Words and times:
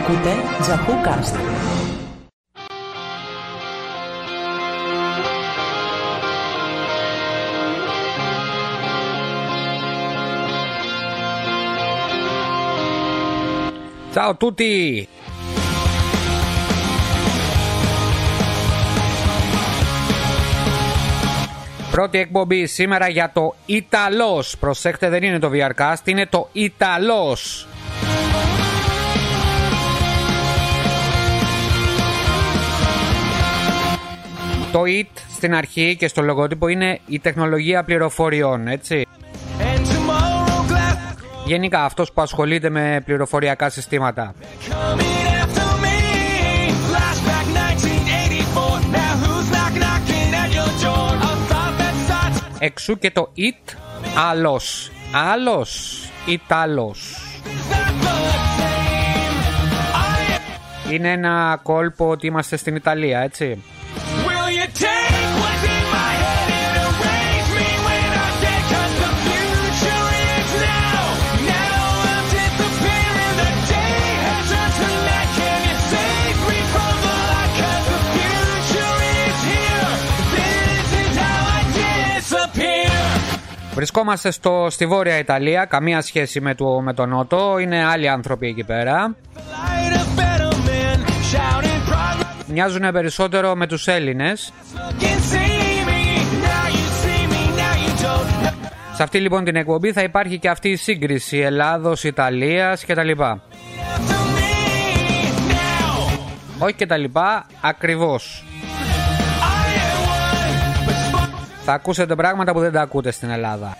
Ακούτε 0.00 0.34
Τζαχούκαστ. 0.60 1.34
Ciao 14.14 14.28
a 14.28 14.36
tutti! 14.42 15.04
Πρώτη 21.90 22.18
εκπομπή 22.18 22.66
σήμερα 22.66 23.08
για 23.08 23.30
το 23.32 23.54
Ιταλός. 23.66 24.56
Προσέχτε 24.58 25.08
δεν 25.08 25.22
είναι 25.22 25.38
το 25.38 25.50
VRcast, 25.52 25.94
είναι 26.04 26.26
το 26.26 26.48
Ιταλός. 26.52 27.68
Το 34.72 34.82
IT 34.86 35.20
στην 35.36 35.54
αρχή 35.54 35.96
και 35.96 36.08
στο 36.08 36.22
λογότυπο 36.22 36.68
είναι 36.68 36.98
η 37.06 37.18
τεχνολογία 37.18 37.84
πληροφοριών, 37.84 38.68
έτσι. 38.68 39.06
Γενικά 41.44 41.84
αυτός 41.84 42.12
που 42.12 42.22
ασχολείται 42.22 42.70
με 42.70 43.02
πληροφοριακά 43.04 43.70
συστήματα. 43.70 44.34
Εξού 52.58 52.98
και 52.98 53.10
το 53.10 53.32
it 53.36 53.74
άλλος. 54.30 54.90
Άλλος. 55.32 55.98
Ιταλός. 56.26 57.24
Είναι 60.92 61.12
ένα 61.12 61.60
κόλπο 61.62 62.08
ότι 62.08 62.26
είμαστε 62.26 62.56
στην 62.56 62.74
Ιταλία, 62.76 63.20
έτσι. 63.20 63.62
Βρισκόμαστε 83.80 84.30
στο, 84.30 84.66
στη 84.70 84.86
Βόρεια 84.86 85.18
Ιταλία, 85.18 85.64
καμία 85.64 86.00
σχέση 86.00 86.40
με 86.40 86.54
το, 86.54 86.80
με 86.80 86.94
το 86.94 87.06
Νότο, 87.06 87.58
είναι 87.58 87.84
άλλοι 87.84 88.08
άνθρωποι 88.08 88.46
εκεί 88.46 88.64
πέρα. 88.64 89.16
Μοιάζουν 92.52 92.92
περισσότερο 92.92 93.54
με 93.54 93.66
τους 93.66 93.86
Έλληνες. 93.86 94.52
Σε 98.94 99.02
αυτή 99.02 99.18
λοιπόν 99.20 99.44
την 99.44 99.56
εκπομπή 99.56 99.92
θα 99.92 100.02
υπάρχει 100.02 100.38
και 100.38 100.48
αυτή 100.48 100.68
η 100.68 100.76
σύγκριση 100.76 101.38
Ελλάδος, 101.38 102.04
Ιταλίας 102.04 102.84
κτλ. 102.84 103.10
Όχι 106.58 106.74
και 106.74 106.86
τα 106.86 106.96
λοιπά, 106.96 107.46
ακριβώς. 107.60 108.44
Θα 111.64 111.72
ακούσετε 111.72 112.14
πράγματα 112.14 112.52
που 112.52 112.60
δεν 112.60 112.72
τα 112.72 112.80
ακούτε 112.80 113.10
στην 113.10 113.30
Ελλάδα. 113.30 113.76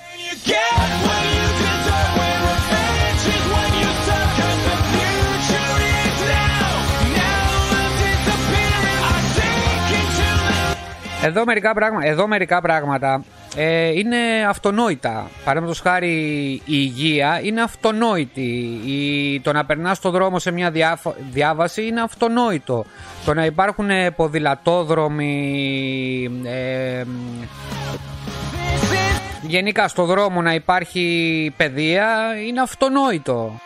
Εδώ 11.23 11.45
μερικά, 11.45 11.75
πράγματα, 11.75 12.07
εδώ 12.07 12.27
μερικά 12.27 12.61
πράγματα 12.61 13.25
ε, 13.57 13.89
είναι 13.89 14.17
αυτονόητα. 14.49 15.31
Παραδείγματος 15.45 15.81
χάρη 15.81 16.13
η 16.49 16.63
υγεία 16.65 17.41
είναι 17.43 17.63
αυτονόητη. 17.63 18.81
Η, 18.85 19.41
το 19.41 19.53
να 19.53 19.65
περνάς 19.65 19.97
στο 19.97 20.11
δρόμο 20.11 20.39
σε 20.39 20.51
μια 20.51 20.73
διάβαση 21.31 21.87
είναι 21.87 22.01
αυτονόητο. 22.01 22.85
Το 23.25 23.35
να 23.35 23.45
υπάρχουν 23.45 23.89
ποδηλατόδρομοι. 24.17 25.35
Ε, 26.45 27.03
γενικά 29.43 29.89
στο 29.89 30.05
δρόμο 30.05 30.43
να 30.43 30.55
υπάρχει 30.55 31.53
παιδεία 31.57 32.07
είναι 32.47 32.61
αυτονόητο. 32.61 33.61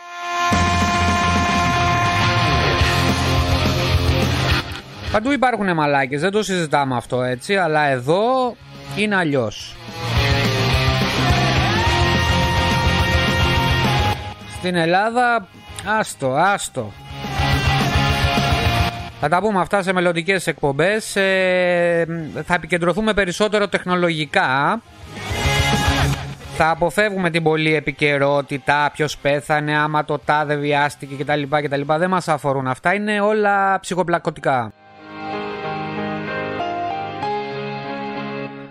Παντού 5.15 5.31
υπάρχουν 5.31 5.73
μαλάκες, 5.73 6.21
δεν 6.21 6.31
το 6.31 6.43
συζητάμε 6.43 6.95
αυτό 6.95 7.21
έτσι, 7.21 7.55
αλλά 7.55 7.85
εδώ 7.85 8.55
είναι 8.95 9.15
αλλιώς. 9.15 9.75
Στην 14.57 14.75
Ελλάδα, 14.75 15.47
άστο, 15.99 16.33
άστο. 16.33 16.91
Θα 19.19 19.29
τα 19.29 19.39
πούμε 19.39 19.59
αυτά 19.59 19.81
σε 19.81 19.93
μελλοντικές 19.93 20.47
εκπομπές. 20.47 21.15
Ε, 21.15 22.05
θα 22.45 22.53
επικεντρωθούμε 22.53 23.13
περισσότερο 23.13 23.67
τεχνολογικά. 23.67 24.81
Θα 26.55 26.69
αποφεύγουμε 26.69 27.29
την 27.29 27.43
πολλή 27.43 27.75
επικαιρότητα, 27.75 28.89
ποιος 28.93 29.17
πέθανε, 29.17 29.77
άμα 29.77 30.05
το 30.05 30.19
τάδε 30.19 30.55
βιάστηκε 30.55 31.23
κτλ. 31.23 31.41
κτλ. 31.63 31.81
Δεν 31.85 32.09
μας 32.09 32.27
αφορούν 32.27 32.67
αυτά, 32.67 32.93
είναι 32.93 33.19
όλα 33.19 33.79
ψυχοπλακωτικά. 33.79 34.73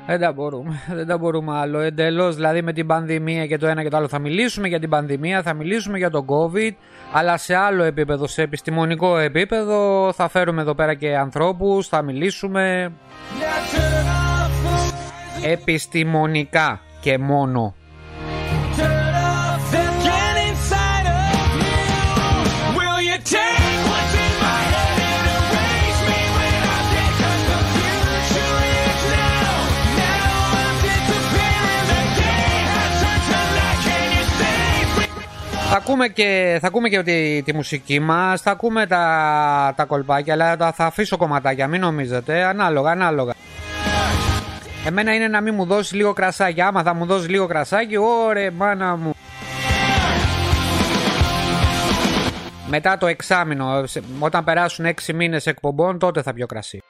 Δεν 0.06 0.20
τα 0.20 0.32
μπορούμε, 0.32 0.81
δεν 0.98 1.06
τα 1.06 1.19
μπορούμε 1.19 1.59
άλλο. 1.59 1.78
Εντελώς 1.78 2.34
δηλαδή 2.34 2.62
με 2.62 2.72
την 2.72 2.87
πανδημία 2.87 3.47
και 3.47 3.59
το 3.59 3.66
ένα 3.66 3.82
και 3.82 3.88
το 3.88 3.97
άλλο. 3.97 4.09
Θα 4.09 4.19
μιλήσουμε 4.19 4.69
για 4.69 4.81
την 4.81 4.88
πανδημία, 4.88 5.42
θα 5.42 5.54
μιλήσουμε 5.54 5.98
για 5.98 6.10
τον 6.10 6.26
COVID, 6.28 6.72
αλλά 7.12 7.37
σε 7.37 7.54
άλλο 7.54 7.82
επίπεδο, 7.82 8.26
σε 8.26 8.43
επιστημονικό 8.43 9.19
επίπεδο. 9.19 10.12
Θα 10.12 10.28
φέρουμε 10.28 10.60
εδώ 10.60 10.75
πέρα 10.75 10.94
και 10.94 11.16
ανθρώπους, 11.16 11.88
θα 11.88 12.03
μιλήσουμε. 12.03 12.93
Επιστημονικά 15.43 16.81
και 17.00 17.19
μόνο. 17.19 17.75
Θα 35.77 35.83
ακούμε 35.83 36.09
και, 36.09 36.59
θα 36.61 36.67
ακούμε 36.67 36.89
και 36.89 37.03
τη, 37.03 37.43
τη 37.43 37.55
μουσική 37.55 38.01
μας, 38.01 38.41
θα 38.43 38.51
ακούμε 38.51 38.87
τα, 38.87 39.73
τα 39.77 39.85
κολπάκια, 39.85 40.33
αλλά 40.33 40.57
θα, 40.57 40.73
θα 40.73 40.85
αφήσω 40.85 41.17
κομματάκια, 41.17 41.67
μην 41.67 41.81
νομίζετε, 41.81 42.45
ανάλογα, 42.45 42.91
ανάλογα. 42.91 43.33
Εμένα 44.87 45.15
είναι 45.15 45.29
να 45.29 45.41
μην 45.41 45.55
μου 45.55 45.65
δώσεις 45.65 45.93
λίγο 45.93 46.12
κρασάκι, 46.12 46.61
άμα 46.61 46.83
θα 46.83 46.95
μου 46.95 47.07
δώσεις 47.07 47.29
λίγο 47.29 47.47
κρασάκι, 47.47 47.97
ωρε 47.97 48.51
μάνα 48.51 48.97
μου. 48.97 49.15
Μετά 52.69 52.99
το 52.99 53.06
εξάμεινο, 53.06 53.85
όταν 54.19 54.45
περάσουν 54.45 54.85
έξι 54.85 55.12
μήνες 55.12 55.47
εκπομπών, 55.47 55.99
τότε 55.99 56.23
θα 56.23 56.33
πιω 56.33 56.47
κρασί. 56.47 56.83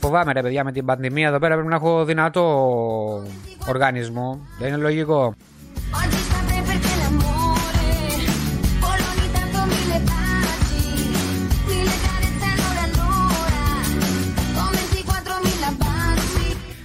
Φοβάμαι 0.00 0.32
ρε 0.32 0.42
παιδιά 0.42 0.64
με 0.64 0.72
την 0.72 0.84
πανδημία 0.84 1.28
εδώ 1.28 1.38
πέρα 1.38 1.54
πρέπει 1.54 1.68
να 1.68 1.76
έχω 1.76 2.04
δυνατό 2.04 2.42
οργανισμό. 3.68 4.46
Δεν 4.58 4.68
είναι 4.68 4.76
λογικό. 4.76 5.34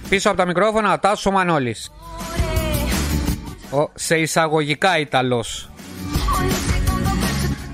Πίσω 0.08 0.28
από 0.28 0.38
τα 0.38 0.46
μικρόφωνα 0.46 0.98
Τάσο 0.98 1.30
Μανώλης. 1.30 1.90
Ο, 3.70 3.90
Σε 3.94 4.16
εισαγωγικά 4.18 4.98
Ιταλός. 4.98 5.70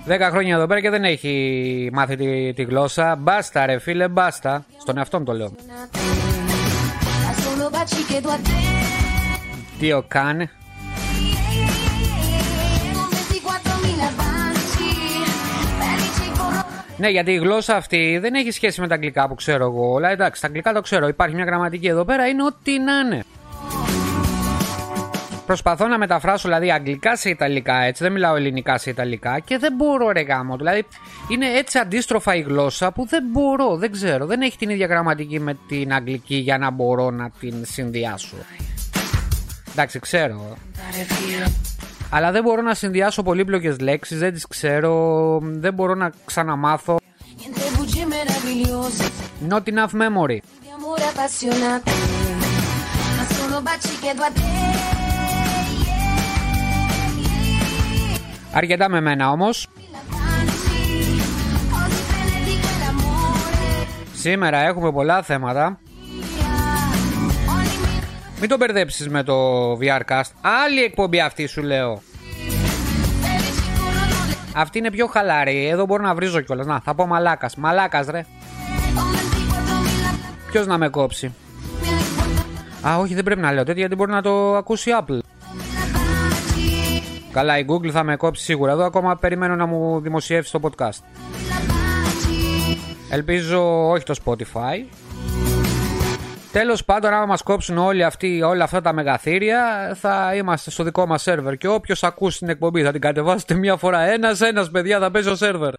Δέκα 0.04 0.30
χρόνια 0.30 0.54
εδώ 0.54 0.66
πέρα 0.66 0.80
και 0.80 0.90
δεν 0.90 1.04
έχει 1.04 1.90
μάθει 1.92 2.16
τη, 2.16 2.52
τη 2.52 2.62
γλώσσα. 2.62 3.16
Μπάστα 3.16 3.66
ρε 3.66 3.78
φίλε 3.78 4.08
μπάστα. 4.08 4.64
Στον 4.80 4.98
εαυτό 4.98 5.18
μου 5.18 5.24
το 5.24 5.32
λέω. 5.32 5.54
Τι 9.78 9.92
ο 9.92 10.04
κάνε 10.08 10.50
Ναι, 16.96 17.08
γιατί 17.08 17.32
η 17.32 17.36
γλώσσα 17.36 17.76
αυτή 17.76 18.18
δεν 18.20 18.34
έχει 18.34 18.50
σχέση 18.50 18.80
με 18.80 18.88
τα 18.88 18.94
αγγλικά 18.94 19.28
που 19.28 19.34
ξέρω 19.34 19.64
εγώ. 19.64 19.96
Αλλά 19.96 20.10
εντάξει, 20.10 20.40
τα 20.40 20.46
αγγλικά 20.46 20.72
το 20.72 20.80
ξέρω. 20.80 21.08
Υπάρχει 21.08 21.34
μια 21.34 21.44
γραμματική 21.44 21.86
εδώ 21.86 22.04
πέρα, 22.04 22.26
είναι 22.26 22.42
ό,τι 22.44 22.78
να 22.78 22.98
είναι. 22.98 23.24
Προσπαθώ 25.46 25.86
να 25.86 25.98
μεταφράσω 25.98 26.48
δηλαδή 26.48 26.72
αγγλικά 26.72 27.16
σε 27.16 27.28
ιταλικά 27.30 27.82
έτσι, 27.82 28.02
δεν 28.02 28.12
μιλάω 28.12 28.36
ελληνικά 28.36 28.78
σε 28.78 28.90
ιταλικά 28.90 29.38
και 29.38 29.58
δεν 29.58 29.72
μπορώ 29.76 30.10
ρε 30.10 30.20
γάμο. 30.20 30.56
Δηλαδή 30.56 30.86
είναι 31.28 31.46
έτσι 31.46 31.78
αντίστροφα 31.78 32.34
η 32.34 32.40
γλώσσα 32.40 32.92
που 32.92 33.06
δεν 33.06 33.24
μπορώ, 33.30 33.76
δεν 33.76 33.92
ξέρω. 33.92 34.26
Δεν 34.26 34.40
έχει 34.40 34.56
την 34.58 34.70
ίδια 34.70 34.86
γραμματική 34.86 35.40
με 35.40 35.56
την 35.68 35.92
αγγλική 35.92 36.36
για 36.36 36.58
να 36.58 36.70
μπορώ 36.70 37.10
να 37.10 37.30
την 37.40 37.54
συνδυάσω. 37.64 38.36
Εντάξει, 39.72 39.98
ξέρω. 39.98 40.56
Αλλά 42.10 42.30
δεν 42.30 42.42
μπορώ 42.42 42.62
να 42.62 42.74
συνδυάσω 42.74 43.22
πολύπλοκες 43.22 43.80
λέξεις, 43.80 44.18
δεν 44.18 44.32
τις 44.32 44.46
ξέρω, 44.46 45.38
δεν 45.42 45.74
μπορώ 45.74 45.94
να 45.94 46.12
ξαναμάθω. 46.24 46.96
Not 49.48 49.62
enough 49.62 49.94
memory. 50.02 50.38
Αρκετά 58.52 58.88
με 58.88 59.00
μένα 59.00 59.30
όμως. 59.30 59.66
Σήμερα 64.14 64.58
έχουμε 64.58 64.92
πολλά 64.92 65.22
θέματα. 65.22 65.78
Μην 68.46 68.52
το 68.52 68.58
μπερδέψεις 68.58 69.08
με 69.08 69.22
το 69.22 69.72
VRcast. 69.72 70.30
Άλλη 70.40 70.82
εκπομπή 70.82 71.20
αυτή 71.20 71.46
σου 71.46 71.62
λέω. 71.62 72.02
Αυτή 74.54 74.78
είναι 74.78 74.90
πιο 74.90 75.06
χαλαρή. 75.06 75.66
Εδώ 75.68 75.86
μπορώ 75.86 76.02
να 76.02 76.14
βρίζω 76.14 76.40
κιόλας. 76.40 76.66
Να, 76.66 76.80
θα 76.80 76.94
πω 76.94 77.06
μαλάκας. 77.06 77.56
Μαλάκας 77.56 78.06
ρε. 78.06 78.26
Ποιος 80.50 80.66
να 80.66 80.78
με 80.78 80.88
κόψει; 80.88 81.34
Α, 82.88 82.98
όχι, 82.98 83.14
δεν 83.14 83.24
πρέπει 83.24 83.40
να 83.40 83.52
λέω 83.52 83.64
τέτοια 83.64 83.80
γιατί 83.80 83.94
μπορεί 83.94 84.10
να 84.10 84.22
το 84.22 84.56
ακούσει 84.56 84.90
η 84.90 84.92
Apple. 85.00 85.18
Καλά, 87.32 87.58
η 87.58 87.64
Google 87.68 87.90
θα 87.90 88.02
με 88.02 88.16
κόψει 88.16 88.42
σίγουρα. 88.42 88.72
Εδώ 88.72 88.84
ακόμα 88.84 89.16
περιμένω 89.16 89.56
να 89.56 89.66
μου 89.66 90.00
δημοσιεύσει 90.00 90.52
το 90.52 90.60
podcast. 90.62 91.04
Ελπίζω 93.10 93.88
όχι 93.88 94.04
το 94.04 94.14
Spotify. 94.24 95.03
Τέλος 96.54 96.84
πάντων, 96.84 97.12
άμα 97.12 97.26
μας 97.26 97.42
κόψουν 97.42 97.78
όλοι 97.78 98.04
αυτοί, 98.04 98.42
όλα 98.42 98.64
αυτά 98.64 98.80
τα 98.80 98.92
μεγαθύρια, 98.92 99.92
θα 99.94 100.34
είμαστε 100.34 100.70
στο 100.70 100.84
δικό 100.84 101.06
μας 101.06 101.22
σερβερ. 101.22 101.56
Και 101.56 101.68
όποιος 101.68 102.02
ακούσει 102.02 102.38
την 102.38 102.48
εκπομπή 102.48 102.82
θα 102.82 102.92
την 102.92 103.00
κατεβάσετε 103.00 103.54
μία 103.54 103.76
φορά. 103.76 104.00
Ένας, 104.00 104.40
ένας 104.40 104.70
παιδιά 104.70 104.98
θα 104.98 105.10
παίζει 105.10 105.28
ο 105.28 105.34
σερβερ. 105.34 105.72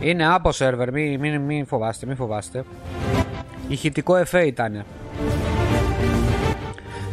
Είναι 0.00 0.34
από 0.34 0.52
σερβερ, 0.52 0.92
μην, 0.92 1.20
μην, 1.20 1.40
μην 1.40 1.66
φοβάστε, 1.66 2.06
μην 2.06 2.16
φοβάστε. 2.16 2.64
Ηχητικό 3.68 4.16
εφέ 4.16 4.46
ήταν. 4.46 4.84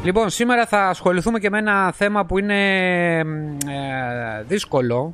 Λοιπόν, 0.04 0.30
σήμερα 0.30 0.66
θα 0.66 0.88
ασχοληθούμε 0.88 1.40
και 1.40 1.50
με 1.50 1.58
ένα 1.58 1.92
θέμα 1.92 2.26
που 2.26 2.38
είναι 2.38 3.18
ε, 3.18 4.44
δύσκολο. 4.48 5.14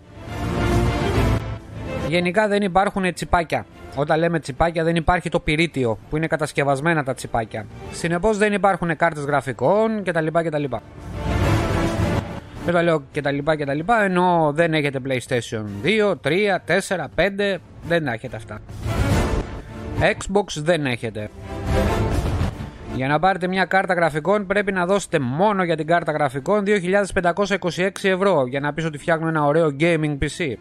Γενικά 2.07 2.47
δεν 2.47 2.61
υπάρχουν 2.61 3.13
τσιπάκια. 3.13 3.65
Όταν 3.95 4.19
λέμε 4.19 4.39
τσιπάκια 4.39 4.83
δεν 4.83 4.95
υπάρχει 4.95 5.29
το 5.29 5.39
πυρίτιο 5.39 5.97
που 6.09 6.17
είναι 6.17 6.27
κατασκευασμένα 6.27 7.03
τα 7.03 7.13
τσιπάκια. 7.13 7.65
Συνεπώς 7.91 8.37
δεν 8.37 8.53
υπάρχουν 8.53 8.95
κάρτες 8.95 9.23
γραφικών 9.23 10.03
κτλ. 10.03 10.27
κτλ. 10.27 10.63
Δεν 12.65 12.73
τα 12.73 12.83
λέω 12.83 13.03
κτλ. 13.13 13.37
κτλ. 13.37 13.79
Ενώ 14.01 14.51
δεν 14.55 14.73
έχετε 14.73 14.99
PlayStation 15.07 15.63
2, 15.83 16.15
3, 16.23 16.59
4, 16.65 17.09
5. 17.15 17.57
Δεν 17.87 18.07
έχετε 18.07 18.35
αυτά. 18.35 18.59
Xbox 19.99 20.61
δεν 20.61 20.85
έχετε. 20.85 21.29
Για 22.95 23.07
να 23.07 23.19
πάρετε 23.19 23.47
μια 23.47 23.65
κάρτα 23.65 23.93
γραφικών 23.93 24.45
πρέπει 24.45 24.71
να 24.71 24.85
δώσετε 24.85 25.19
μόνο 25.19 25.63
για 25.63 25.75
την 25.75 25.87
κάρτα 25.87 26.11
γραφικών 26.11 26.63
2.526 26.65 27.89
ευρώ 28.01 28.47
για 28.47 28.59
να 28.59 28.73
πεις 28.73 28.85
ότι 28.85 28.97
φτιάχνω 28.97 29.27
ένα 29.27 29.45
ωραίο 29.45 29.75
gaming 29.79 30.17
PC. 30.21 30.55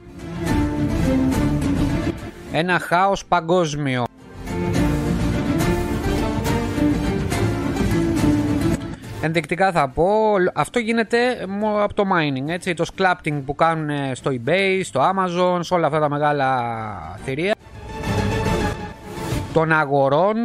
Ένα 2.54 2.78
χάος 2.78 3.24
παγκόσμιο. 3.24 4.04
Ενδεικτικά 9.22 9.72
θα 9.72 9.88
πω, 9.88 10.04
αυτό 10.54 10.78
γίνεται 10.78 11.46
από 11.82 11.94
το 11.94 12.04
mining, 12.12 12.48
έτσι, 12.48 12.74
το 12.74 12.84
scalping 12.96 13.42
που 13.46 13.54
κάνουν 13.54 14.14
στο 14.14 14.30
eBay, 14.30 14.80
στο 14.82 15.00
Amazon, 15.00 15.58
σε 15.60 15.74
όλα 15.74 15.86
αυτά 15.86 16.00
τα 16.00 16.08
μεγάλα 16.08 17.18
θηρία 17.24 17.54
των 19.52 19.72
αγορών 19.72 20.44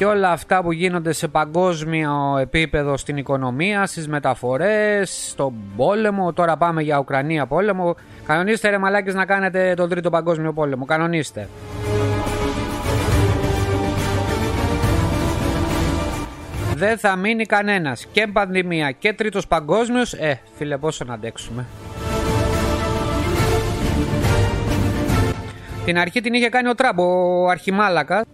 και 0.00 0.06
όλα 0.06 0.30
αυτά 0.30 0.62
που 0.62 0.72
γίνονται 0.72 1.12
σε 1.12 1.28
παγκόσμιο 1.28 2.36
επίπεδο 2.40 2.96
στην 2.96 3.16
οικονομία, 3.16 3.86
στις 3.86 4.08
μεταφορές, 4.08 5.26
στον 5.30 5.54
πόλεμο, 5.76 6.32
τώρα 6.32 6.56
πάμε 6.56 6.82
για 6.82 6.98
Ουκρανία 6.98 7.46
πόλεμο. 7.46 7.94
Κανονίστε 8.26 8.68
ρε 8.68 8.78
μαλάκες 8.78 9.14
να 9.14 9.24
κάνετε 9.24 9.74
τον 9.76 9.88
τρίτο 9.88 10.10
παγκόσμιο 10.10 10.52
πόλεμο, 10.52 10.84
κανονίστε. 10.84 11.48
Δεν 16.74 16.98
θα 16.98 17.16
μείνει 17.16 17.44
κανένας 17.44 18.06
και 18.06 18.26
πανδημία 18.32 18.90
και 18.90 19.12
τρίτος 19.12 19.46
παγκόσμιος, 19.46 20.12
ε 20.12 20.40
φίλε 20.56 20.76
πόσο 20.76 21.04
να 21.04 21.14
αντέξουμε. 21.14 21.66
Την 25.84 25.98
αρχή 25.98 26.20
την 26.20 26.34
είχε 26.34 26.48
κάνει 26.48 26.68
ο 26.68 26.74
Τραμπ, 26.74 26.98
ο 26.98 27.48
αρχιμάλακας. 27.48 28.24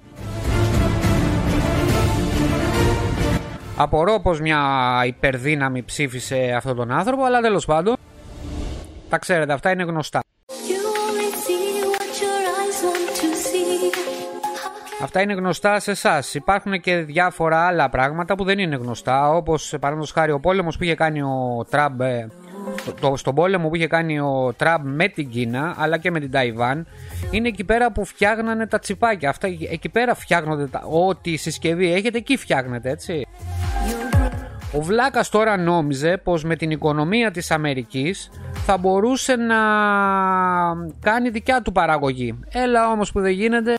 Απορώ 3.79 4.21
πως 4.21 4.41
μια 4.41 4.61
υπερδύναμη 5.07 5.83
ψήφισε 5.83 6.53
αυτόν 6.57 6.77
τον 6.77 6.91
άνθρωπο, 6.91 7.25
αλλά 7.25 7.41
τέλος 7.41 7.65
πάντων. 7.65 7.97
Τα 9.09 9.19
ξέρετε, 9.19 9.53
αυτά 9.53 9.71
είναι 9.71 9.83
γνωστά. 9.83 10.21
Αυτά 15.03 15.21
είναι 15.21 15.33
γνωστά 15.33 15.81
σε 15.81 15.91
εσάς. 15.91 16.35
Υπάρχουν 16.35 16.81
και 16.81 16.97
διάφορα 16.97 17.67
άλλα 17.67 17.89
πράγματα 17.89 18.35
που 18.35 18.45
δεν 18.45 18.59
είναι 18.59 18.77
γνωστά, 18.77 19.31
όπως 19.31 19.69
παραδείγματος 19.71 20.13
χάρη 20.13 20.33
ο 20.33 20.41
πόλεμος 20.41 20.77
που 20.77 20.85
είχε 20.85 20.95
κάνει 20.95 21.23
ο 21.23 21.67
Τραμπ 21.71 22.01
ε, 22.01 22.27
το, 23.01 23.17
στον 23.17 23.35
πόλεμο 23.35 23.69
που 23.69 23.77
είχε 23.77 23.87
κάνει 23.87 24.21
ο 24.21 24.55
Τραμπ 24.57 24.85
με 24.85 25.09
την 25.09 25.29
Κίνα 25.29 25.75
αλλά 25.79 25.99
και 25.99 26.11
με 26.11 26.21
την 26.21 26.31
Ταϊβάν 26.31 26.87
είναι 27.31 27.49
εκεί 27.49 27.65
πέρα 27.65 27.93
που 27.93 28.05
φτιάχνανε 28.05 28.67
τα 28.67 28.79
τσιπάκια. 28.79 29.29
Αυτά, 29.29 29.49
εκεί 29.71 29.89
πέρα 29.89 30.15
φτιάχνονται 30.15 30.67
τα, 30.67 30.83
ό,τι 30.91 31.37
συσκευή 31.37 31.93
έχετε 31.93 32.19
εκεί 32.19 32.37
φτιάχνετε 32.37 32.91
έτσι. 32.91 33.27
Ο 34.77 34.83
Βλάκας 34.83 35.29
τώρα 35.29 35.57
νόμιζε 35.57 36.17
πως 36.17 36.45
με 36.45 36.57
την 36.57 36.71
οικονομία 36.71 37.31
της 37.31 37.51
Αμερικής 37.51 38.31
θα 38.53 38.77
μπορούσε 38.77 39.37
να 39.37 39.57
κάνει 41.01 41.29
δικιά 41.31 41.63
του 41.63 41.73
παραγωγή. 41.73 42.39
Έλα 42.49 42.91
όμως 42.91 43.13
που 43.13 43.21
δεν 43.21 43.31
γίνεται 43.31 43.75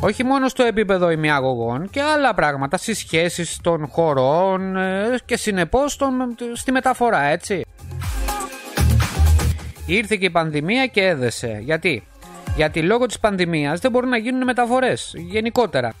όχι 0.00 0.24
μόνο 0.24 0.48
στο 0.48 0.62
επίπεδο 0.62 1.10
ημιαγωγών 1.10 1.90
και 1.90 2.00
άλλα 2.00 2.34
πράγματα 2.34 2.76
στις 2.76 2.98
σχέσεις 2.98 3.58
των 3.62 3.86
χωρών 3.86 4.76
ε, 4.76 5.18
και 5.24 5.36
συνεπώς 5.36 5.98
στη 6.52 6.72
μεταφορά 6.72 7.22
έτσι. 7.22 7.64
Ήρθε 9.86 10.16
και 10.16 10.24
η 10.24 10.30
πανδημία 10.30 10.86
και 10.86 11.06
έδεσε. 11.06 11.60
Γιατί; 11.62 12.02
Γιατί 12.56 12.82
λόγω 12.82 13.06
της 13.06 13.20
πανδημίας 13.20 13.80
δεν 13.80 13.90
μπορούν 13.90 14.08
να 14.08 14.16
γίνουν 14.16 14.44
μεταφορές 14.44 15.14
γενικότερα. 15.16 15.92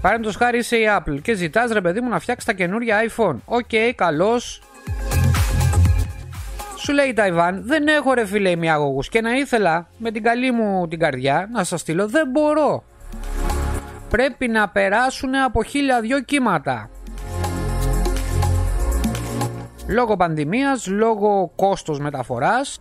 Παραδείγματο 0.00 0.38
χάρη 0.38 0.58
είσαι 0.58 0.76
η 0.76 0.84
Apple 0.98 1.18
και 1.22 1.34
ζητάς 1.34 1.70
ρε 1.72 1.80
παιδί 1.80 2.00
μου 2.00 2.08
να 2.08 2.18
φτιάξεις 2.18 2.46
τα 2.46 2.52
καινούργια 2.52 2.96
iPhone. 3.08 3.36
OK, 3.44 3.64
okay, 3.70 3.92
καλώς. 3.94 4.62
Σου 6.76 6.92
λέει 6.92 7.08
η 7.08 7.12
Ταϊβάν, 7.12 7.62
δεν 7.66 7.86
έχω 7.86 8.12
ρε 8.12 8.26
φίλε 8.26 8.50
ημιαγωγούς 8.50 9.08
και 9.08 9.20
να 9.20 9.34
ήθελα 9.34 9.88
με 9.98 10.10
την 10.10 10.22
καλή 10.22 10.50
μου 10.50 10.88
την 10.88 10.98
καρδιά 10.98 11.48
να 11.52 11.64
σας 11.64 11.80
στείλω, 11.80 12.08
δεν 12.08 12.28
μπορώ. 12.30 12.84
Πρέπει 14.10 14.48
να 14.48 14.68
περάσουν 14.68 15.34
από 15.34 15.62
χίλια 15.62 16.00
δυο 16.00 16.22
κύματα. 16.22 16.90
Λόγω 19.88 20.16
πανδημίας, 20.16 20.86
λόγω 20.86 21.52
κόστος 21.56 21.98
μεταφοράς. 21.98 22.80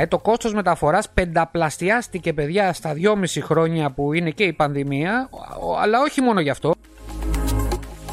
Ε, 0.00 0.06
το 0.06 0.18
κόστος 0.18 0.54
μεταφοράς 0.54 1.08
πενταπλασιάστηκε 1.10 2.32
παιδιά 2.32 2.72
στα 2.72 2.92
δυόμιση 2.92 3.40
χρόνια 3.40 3.90
που 3.90 4.12
είναι 4.12 4.30
και 4.30 4.44
η 4.44 4.52
πανδημία, 4.52 5.28
αλλά 5.82 6.00
όχι 6.00 6.20
μόνο 6.20 6.40
γι' 6.40 6.50
αυτό. 6.50 6.74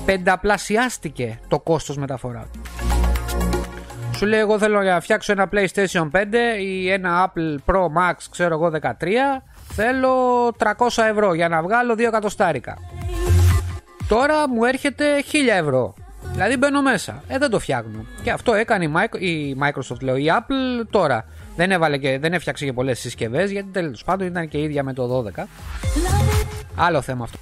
Πενταπλασιάστηκε 0.05 1.39
το 1.47 1.59
κόστος 1.59 1.97
μεταφοράς. 1.97 2.45
Σου 4.15 4.25
λέει 4.25 4.39
εγώ 4.39 4.57
θέλω 4.59 4.81
να 4.81 4.99
φτιάξω 4.99 5.31
ένα 5.31 5.49
PlayStation 5.51 6.09
5 6.11 6.25
ή 6.59 6.91
ένα 6.91 7.31
Apple 7.33 7.55
Pro 7.65 7.81
Max 7.81 8.13
ξέρω 8.31 8.53
εγώ 8.53 8.71
13 8.81 8.91
Θέλω 9.73 10.47
300 10.47 11.03
ευρώ 11.09 11.33
για 11.33 11.47
να 11.47 11.61
βγάλω 11.61 11.93
2 11.93 11.99
εκατοστάρικα 11.99 12.77
Τώρα 14.07 14.49
μου 14.49 14.63
έρχεται 14.63 15.05
1000 15.31 15.35
ευρώ 15.59 15.93
Δηλαδή 16.31 16.57
μπαίνω 16.57 16.81
μέσα. 16.81 17.23
Ε, 17.27 17.37
δεν 17.37 17.49
το 17.49 17.59
φτιάχνω. 17.59 18.05
Και 18.23 18.31
αυτό 18.31 18.53
έκανε 18.53 18.85
η 19.19 19.57
Microsoft, 19.61 20.01
λέω, 20.01 20.15
η 20.15 20.25
Apple 20.39 20.85
τώρα. 20.89 21.25
Δεν, 21.57 21.71
έβαλε 21.71 21.97
και, 21.97 22.19
δεν 22.19 22.33
έφτιαξε 22.33 22.65
και 22.65 22.73
πολλές 22.73 22.99
συσκευές 22.99 23.51
γιατί 23.51 23.69
τέλος 23.69 24.03
πάντων 24.03 24.27
ήταν 24.27 24.47
και 24.47 24.61
ίδια 24.61 24.83
με 24.83 24.93
το 24.93 25.23
12. 25.35 25.43
Άλλο 26.75 27.01
θέμα 27.01 27.23
αυτό. 27.23 27.37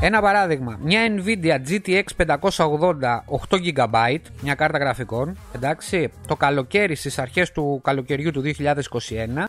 Ένα 0.00 0.20
παράδειγμα, 0.20 0.78
μια 0.82 1.00
Nvidia 1.16 1.58
GTX 1.68 2.02
580 2.26 2.60
8 3.48 3.74
GB, 3.74 4.16
μια 4.42 4.54
κάρτα 4.54 4.78
γραφικών, 4.78 5.36
εντάξει, 5.54 6.10
το 6.26 6.36
καλοκαίρι 6.36 6.94
στις 6.94 7.18
αρχές 7.18 7.52
του 7.52 7.80
καλοκαιριού 7.84 8.30
του 8.30 8.42
2021 8.42 9.44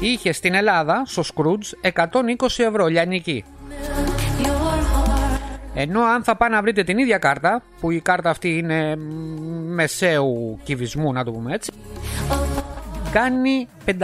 είχε 0.00 0.32
στην 0.32 0.54
Ελλάδα, 0.54 1.02
στο 1.06 1.22
Scrooge, 1.34 1.90
120 1.92 2.02
ευρώ 2.56 2.86
λιανική. 2.86 3.44
Ενώ 5.74 6.02
αν 6.02 6.24
θα 6.24 6.36
πάνε 6.36 6.54
να 6.54 6.62
βρείτε 6.62 6.82
την 6.84 6.98
ίδια 6.98 7.18
κάρτα, 7.18 7.62
που 7.80 7.90
η 7.90 8.00
κάρτα 8.00 8.30
αυτή 8.30 8.58
είναι 8.58 8.96
μεσαίου 9.66 10.58
κυβισμού 10.62 11.12
να 11.12 11.24
το 11.24 11.32
πούμε 11.32 11.54
έτσι, 11.54 11.72
κάνει 13.12 13.68
550 13.86 13.96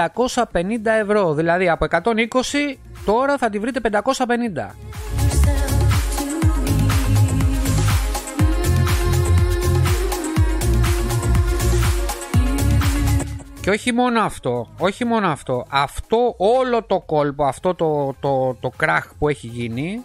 ευρώ. 1.00 1.35
Δηλαδή 1.35 1.69
από 1.69 1.87
120 1.91 2.00
τώρα 3.05 3.39
θα 3.39 3.50
τη 3.50 3.59
βρείτε 3.59 3.81
550. 3.93 4.75
Και 13.61 13.71
όχι 13.71 13.93
μόνο 13.93 14.21
αυτό, 14.21 14.69
όχι 14.79 15.05
μόνο 15.05 15.29
αυτό, 15.29 15.67
αυτό 15.71 16.35
όλο 16.37 16.83
το 16.83 17.00
κόλπο, 17.00 17.45
αυτό 17.45 17.75
το, 17.75 18.15
το, 18.21 18.57
το 18.61 18.71
κράχ 18.77 19.09
που 19.19 19.29
έχει 19.29 19.47
γίνει 19.47 20.05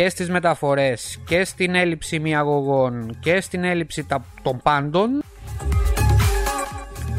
και 0.00 0.08
στις 0.08 0.30
μεταφορές 0.30 1.18
και 1.26 1.44
στην 1.44 1.74
έλλειψη 1.74 2.18
μιαγωγών 2.18 3.18
και 3.20 3.40
στην 3.40 3.64
έλλειψη 3.64 4.06
των 4.42 4.60
πάντων 4.62 5.22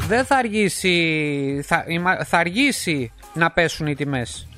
δεν 0.08 0.24
θα 0.24 0.36
αργήσει, 0.36 1.62
θα, 1.64 1.84
θα 2.24 2.38
αργήσει 2.38 3.12
να 3.34 3.50
πέσουν 3.50 3.86
οι 3.86 3.94
τιμές. 3.94 4.48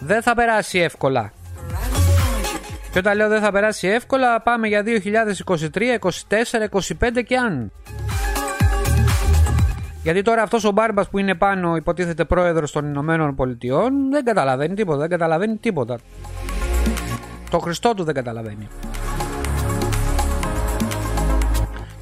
Δεν 0.00 0.22
θα 0.22 0.34
περάσει 0.34 0.78
εύκολα. 0.78 1.32
Και 2.92 2.98
όταν 2.98 3.16
λέω 3.16 3.28
δεν 3.28 3.40
θα 3.40 3.52
περάσει 3.52 3.88
εύκολα 3.88 4.40
πάμε 4.40 4.68
για 4.68 4.84
2023, 4.86 4.88
24, 6.00 6.08
25 6.70 7.24
και 7.26 7.36
αν. 7.36 7.72
Γιατί 10.02 10.22
τώρα 10.22 10.42
αυτός 10.42 10.64
ο 10.64 10.70
Μπάρμπας 10.70 11.08
που 11.08 11.18
είναι 11.18 11.34
πάνω, 11.34 11.76
υποτίθεται 11.76 12.24
πρόεδρος 12.24 12.72
των 12.72 12.86
Ηνωμένων 12.86 13.34
Πολιτειών, 13.34 14.10
δεν 14.10 14.24
καταλαβαίνει 14.24 14.74
τίποτα. 14.74 14.98
Δεν 14.98 15.08
καταλαβαίνει 15.08 15.56
τίποτα. 15.56 15.98
Το 17.50 17.58
Χριστό 17.58 17.94
του 17.94 18.04
δεν 18.04 18.14
καταλαβαίνει. 18.14 18.68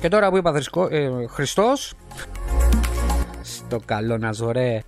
Και 0.01 0.09
τώρα 0.09 0.31
που 0.31 0.37
είπα 0.37 0.63
ε, 0.91 1.09
Χριστός 1.27 1.95
Στο 3.43 3.81
καλό 3.85 4.19
να 4.19 4.33
ζωρέ 4.33 4.81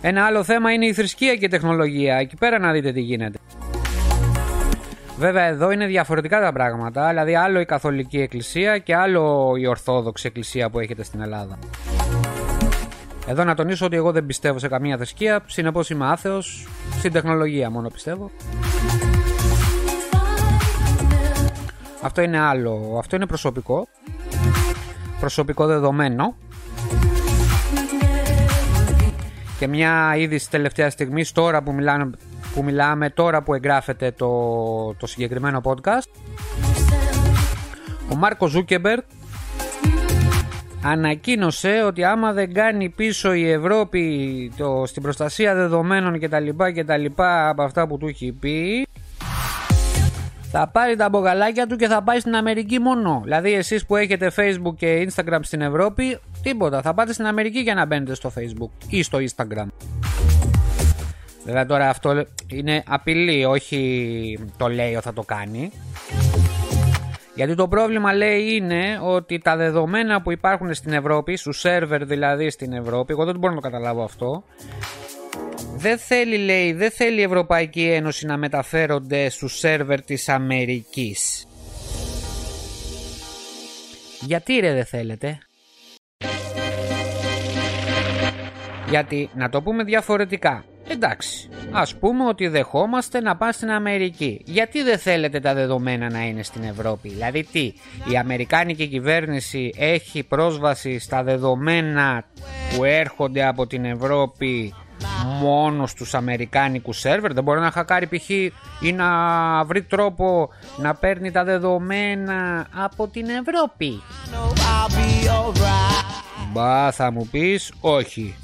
Ένα 0.00 0.24
άλλο 0.24 0.44
θέμα 0.44 0.72
είναι 0.72 0.86
η 0.86 0.92
θρησκεία 0.92 1.36
και 1.36 1.44
η 1.44 1.48
τεχνολογία 1.48 2.16
Εκεί 2.16 2.36
πέρα 2.36 2.58
να 2.58 2.72
δείτε 2.72 2.92
τι 2.92 3.00
γίνεται 3.00 3.38
Βέβαια 5.18 5.44
εδώ 5.44 5.70
είναι 5.70 5.86
διαφορετικά 5.86 6.40
τα 6.40 6.52
πράγματα, 6.52 7.08
δηλαδή 7.08 7.34
άλλο 7.34 7.60
η 7.60 7.64
Καθολική 7.64 8.20
Εκκλησία 8.20 8.78
και 8.78 8.96
άλλο 8.96 9.54
η 9.56 9.66
Ορθόδοξη 9.66 10.26
Εκκλησία 10.26 10.70
που 10.70 10.78
έχετε 10.78 11.04
στην 11.04 11.20
Ελλάδα. 11.20 11.58
Εδώ 13.26 13.44
να 13.44 13.54
τονίσω 13.54 13.86
ότι 13.86 13.96
εγώ 13.96 14.12
δεν 14.12 14.26
πιστεύω 14.26 14.58
σε 14.58 14.68
καμία 14.68 14.96
θρησκεία, 14.96 15.42
συνεπώς 15.46 15.90
είμαι 15.90 16.06
άθεος, 16.06 16.68
στην 16.98 17.12
τεχνολογία 17.12 17.70
μόνο 17.70 17.88
πιστεύω. 17.88 18.30
Αυτό 22.02 22.22
είναι 22.22 22.38
άλλο, 22.38 22.96
αυτό 22.98 23.16
είναι 23.16 23.26
προσωπικό. 23.26 23.88
Προσωπικό 25.20 25.66
δεδομένο. 25.66 26.36
Και 29.58 29.66
μια 29.66 30.14
είδηση 30.16 30.50
τελευταία 30.50 30.90
στιγμή, 30.90 31.24
τώρα 31.32 31.62
που 31.62 31.72
μιλάνε 31.72 32.10
που 32.54 32.64
μιλάμε 32.64 33.10
τώρα 33.10 33.42
που 33.42 33.54
εγγράφεται 33.54 34.10
το, 34.10 34.28
το 34.94 35.06
συγκεκριμένο 35.06 35.60
podcast 35.64 36.08
ο 38.12 38.16
Μάρκος 38.16 38.50
Ζούκερμπεργκ 38.50 38.98
ανακοίνωσε 40.82 41.82
ότι 41.86 42.04
άμα 42.04 42.32
δεν 42.32 42.54
κάνει 42.54 42.88
πίσω 42.88 43.32
η 43.32 43.50
Ευρώπη 43.50 44.52
το, 44.56 44.82
στην 44.86 45.02
προστασία 45.02 45.54
δεδομένων 45.54 46.18
και 46.18 46.28
τα 46.28 46.40
λοιπά 46.40 46.72
και 46.72 46.84
τα 46.84 46.96
λοιπά 46.96 47.48
από 47.48 47.62
αυτά 47.62 47.86
που 47.86 47.98
του 47.98 48.06
έχει 48.06 48.32
πει 48.32 48.86
θα 50.56 50.68
πάρει 50.68 50.96
τα 50.96 51.08
μπογαλάκια 51.08 51.66
του 51.66 51.76
και 51.76 51.86
θα 51.86 52.02
πάει 52.02 52.20
στην 52.20 52.34
Αμερική 52.34 52.78
μόνο. 52.78 53.20
Δηλαδή 53.24 53.52
εσείς 53.52 53.86
που 53.86 53.96
έχετε 53.96 54.32
Facebook 54.36 54.74
και 54.76 55.08
Instagram 55.08 55.38
στην 55.40 55.60
Ευρώπη, 55.60 56.18
τίποτα. 56.42 56.82
Θα 56.82 56.94
πάτε 56.94 57.12
στην 57.12 57.26
Αμερική 57.26 57.58
για 57.58 57.74
να 57.74 57.86
μπαίνετε 57.86 58.14
στο 58.14 58.32
Facebook 58.38 58.70
ή 58.88 59.02
στο 59.02 59.18
Instagram. 59.18 59.66
Βέβαια 61.44 61.66
τώρα 61.66 61.88
αυτό 61.88 62.24
είναι 62.46 62.82
απειλή, 62.86 63.44
όχι 63.44 64.38
το 64.56 64.68
λέει 64.68 64.94
ότι 64.94 65.04
θα 65.04 65.12
το 65.12 65.22
κάνει. 65.22 65.70
Γιατί 67.34 67.54
το 67.54 67.68
πρόβλημα 67.68 68.12
λέει 68.12 68.54
είναι 68.54 68.98
ότι 69.02 69.38
τα 69.38 69.56
δεδομένα 69.56 70.22
που 70.22 70.32
υπάρχουν 70.32 70.74
στην 70.74 70.92
Ευρώπη, 70.92 71.36
στου 71.36 71.52
σερβερ 71.52 72.04
δηλαδή 72.04 72.50
στην 72.50 72.72
Ευρώπη, 72.72 73.12
εγώ 73.12 73.24
δεν 73.24 73.38
μπορώ 73.38 73.54
να 73.54 73.60
το 73.60 73.68
καταλάβω 73.68 74.04
αυτό, 74.04 74.44
δεν 75.76 75.98
θέλει 75.98 76.36
λέει, 76.36 76.72
δεν 76.72 76.90
θέλει 76.90 77.20
η 77.20 77.22
Ευρωπαϊκή 77.22 77.82
Ένωση 77.82 78.26
να 78.26 78.36
μεταφέρονται 78.36 79.28
στους 79.28 79.58
σερβερ 79.58 80.02
της 80.02 80.28
Αμερικής. 80.28 81.46
Γιατί 84.20 84.58
ρε 84.58 84.72
δεν 84.72 84.84
θέλετε; 84.84 85.38
Γιατί 88.88 89.30
να 89.34 89.48
το 89.48 89.62
πούμε 89.62 89.84
διαφορετικά. 89.84 90.64
Εντάξει, 90.88 91.48
ας 91.70 91.94
πούμε 91.94 92.24
ότι 92.24 92.48
δεχόμαστε 92.48 93.20
να 93.20 93.36
πάνε 93.36 93.52
στην 93.52 93.70
Αμερική. 93.70 94.40
Γιατί 94.44 94.82
δεν 94.82 94.98
θέλετε 94.98 95.40
τα 95.40 95.54
δεδομένα 95.54 96.10
να 96.10 96.24
είναι 96.24 96.42
στην 96.42 96.62
Ευρώπη; 96.62 97.08
Δηλαδή 97.08 97.44
τι, 97.44 97.72
η 98.12 98.16
Αμερικάνικη 98.16 98.86
κυβέρνηση 98.86 99.72
έχει 99.76 100.22
πρόσβαση 100.22 100.98
στα 100.98 101.22
δεδομένα 101.22 102.24
που 102.76 102.84
έρχονται 102.84 103.46
από 103.46 103.66
την 103.66 103.84
Ευρώπη 103.84 104.74
μόνο 105.40 105.86
στους 105.86 106.14
αμερικάνικους 106.14 106.98
σερβερ; 106.98 107.32
Δεν 107.32 107.44
μπορεί 107.44 107.60
να 107.60 107.70
χακάρει 107.70 108.06
π.χ. 108.06 108.28
ή 108.80 108.92
να 108.94 109.08
βρει 109.64 109.82
τρόπο 109.82 110.48
να 110.76 110.94
παίρνει 110.94 111.30
τα 111.30 111.44
δεδομένα 111.44 112.66
από 112.74 113.08
την 113.08 113.26
Ευρώπη 113.28 114.02
Μπα 116.52 116.92
θα 116.92 117.10
μου 117.10 117.28
πεις 117.30 117.72
όχι 117.80 118.34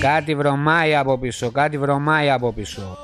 Κάτι 0.00 0.34
βρωμάει 0.34 0.96
από 0.96 1.18
πίσω, 1.18 1.50
κάτι 1.50 1.78
βρωμάει 1.78 2.30
από 2.30 2.52
πίσω. 2.52 2.98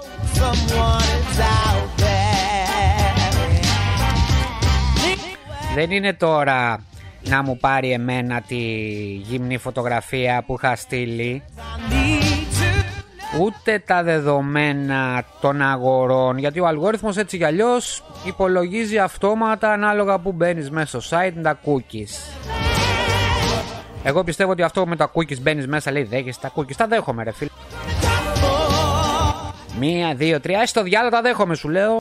Δεν 5.74 5.90
είναι 5.90 6.12
τώρα 6.12 6.84
να 7.28 7.42
μου 7.42 7.56
πάρει 7.56 7.90
εμένα 7.90 8.40
τη 8.40 8.56
γυμνή 9.22 9.58
φωτογραφία 9.58 10.42
που 10.46 10.54
είχα 10.58 10.76
στείλει 10.76 11.42
ούτε 13.40 13.82
τα 13.86 14.02
δεδομένα 14.02 15.24
των 15.40 15.62
αγορών 15.62 16.38
γιατί 16.38 16.60
ο 16.60 16.66
αλγόριθμος 16.66 17.16
έτσι 17.16 17.36
κι 17.36 17.44
αλλιώς 17.44 18.04
υπολογίζει 18.26 18.98
αυτόματα 18.98 19.72
ανάλογα 19.72 20.18
που 20.18 20.32
μπαίνεις 20.32 20.70
μέσα 20.70 21.00
στο 21.00 21.16
site 21.18 21.32
τα 21.42 21.58
cookies 21.64 22.51
εγώ 24.02 24.24
πιστεύω 24.24 24.50
ότι 24.50 24.62
αυτό 24.62 24.86
με 24.86 24.96
τα 24.96 25.10
cookies 25.14 25.40
μπαίνεις 25.40 25.66
μέσα, 25.66 25.90
λέει 25.90 26.02
δέχεσαι 26.02 26.40
τα 26.40 26.52
cookies. 26.56 26.74
Τα 26.76 26.86
δέχομαι, 26.86 27.22
ρε 27.22 27.32
φίλε. 27.32 27.50
Μία, 29.78 30.14
δύο, 30.14 30.40
τρία. 30.40 30.60
Εσύ 30.60 30.74
το 30.74 30.82
διάλογο 30.82 31.10
τα 31.10 31.22
δέχομαι, 31.22 31.54
σου 31.54 31.68
λέω. 31.68 32.00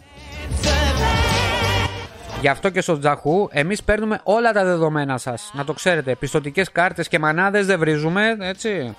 Γι' 2.41 2.48
αυτό 2.48 2.70
και 2.70 2.81
στο 2.81 3.00
Τζαχού 3.00 3.48
εμείς 3.51 3.84
παίρνουμε 3.84 4.20
όλα 4.24 4.51
τα 4.51 4.63
δεδομένα 4.63 5.17
σας. 5.17 5.51
Να 5.53 5.63
το 5.65 5.74
ξέρετε. 5.74 6.15
Πιστοτικές 6.15 6.72
κάρτες 6.72 7.08
και 7.08 7.20
μανάδες 7.20 7.65
δεν 7.65 7.79
βρίζουμε, 7.79 8.38
έτσι. 8.39 8.96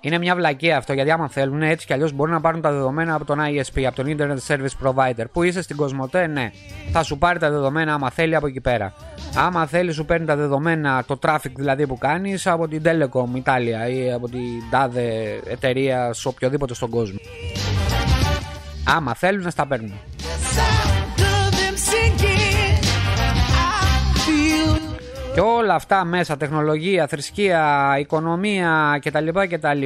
Είναι 0.00 0.18
μια 0.18 0.34
βλακία 0.34 0.76
αυτό 0.76 0.92
γιατί 0.92 1.10
άμα 1.10 1.28
θέλουν 1.28 1.62
έτσι 1.62 1.86
κι 1.86 1.92
αλλιώς 1.92 2.12
μπορούν 2.12 2.32
να 2.34 2.40
πάρουν 2.40 2.60
τα 2.60 2.72
δεδομένα 2.72 3.14
από 3.14 3.24
τον 3.24 3.38
ISP, 3.38 3.82
από 3.82 3.96
τον 3.96 4.16
Internet 4.16 4.36
Service 4.46 4.86
Provider. 4.86 5.24
Που 5.32 5.42
είσαι 5.42 5.62
στην 5.62 5.76
Κοσμοτέ, 5.76 6.26
ναι. 6.26 6.50
Θα 6.92 7.02
σου 7.02 7.18
πάρει 7.18 7.38
τα 7.38 7.50
δεδομένα 7.50 7.94
άμα 7.94 8.10
θέλει 8.10 8.34
από 8.34 8.46
εκεί 8.46 8.60
πέρα. 8.60 8.92
Άμα 9.36 9.66
θέλει, 9.66 9.92
σου 9.92 10.04
παίρνει 10.04 10.26
τα 10.26 10.36
δεδομένα, 10.36 11.04
το 11.06 11.18
traffic 11.26 11.52
δηλαδή 11.56 11.86
που 11.86 11.98
κάνεις 11.98 12.46
από 12.46 12.68
την 12.68 12.82
Telecom 12.84 13.42
Italia 13.44 13.90
ή 13.92 14.12
από 14.12 14.28
την 14.28 14.40
τάδε 14.70 15.40
εταιρεία 15.48 16.12
σε 16.12 16.28
οποιοδήποτε 16.28 16.74
στον 16.74 16.90
κόσμο. 16.90 17.18
Άμα 18.84 19.14
θέλουν, 19.14 19.42
να 19.42 19.50
στα 19.50 19.66
παίρνουν. 19.66 19.92
Και 25.34 25.40
όλα 25.40 25.74
αυτά 25.74 26.04
μέσα, 26.04 26.36
τεχνολογία, 26.36 27.06
θρησκεία, 27.06 27.94
οικονομία 27.98 29.00
κτλ. 29.04 29.28
κτλ 29.50 29.84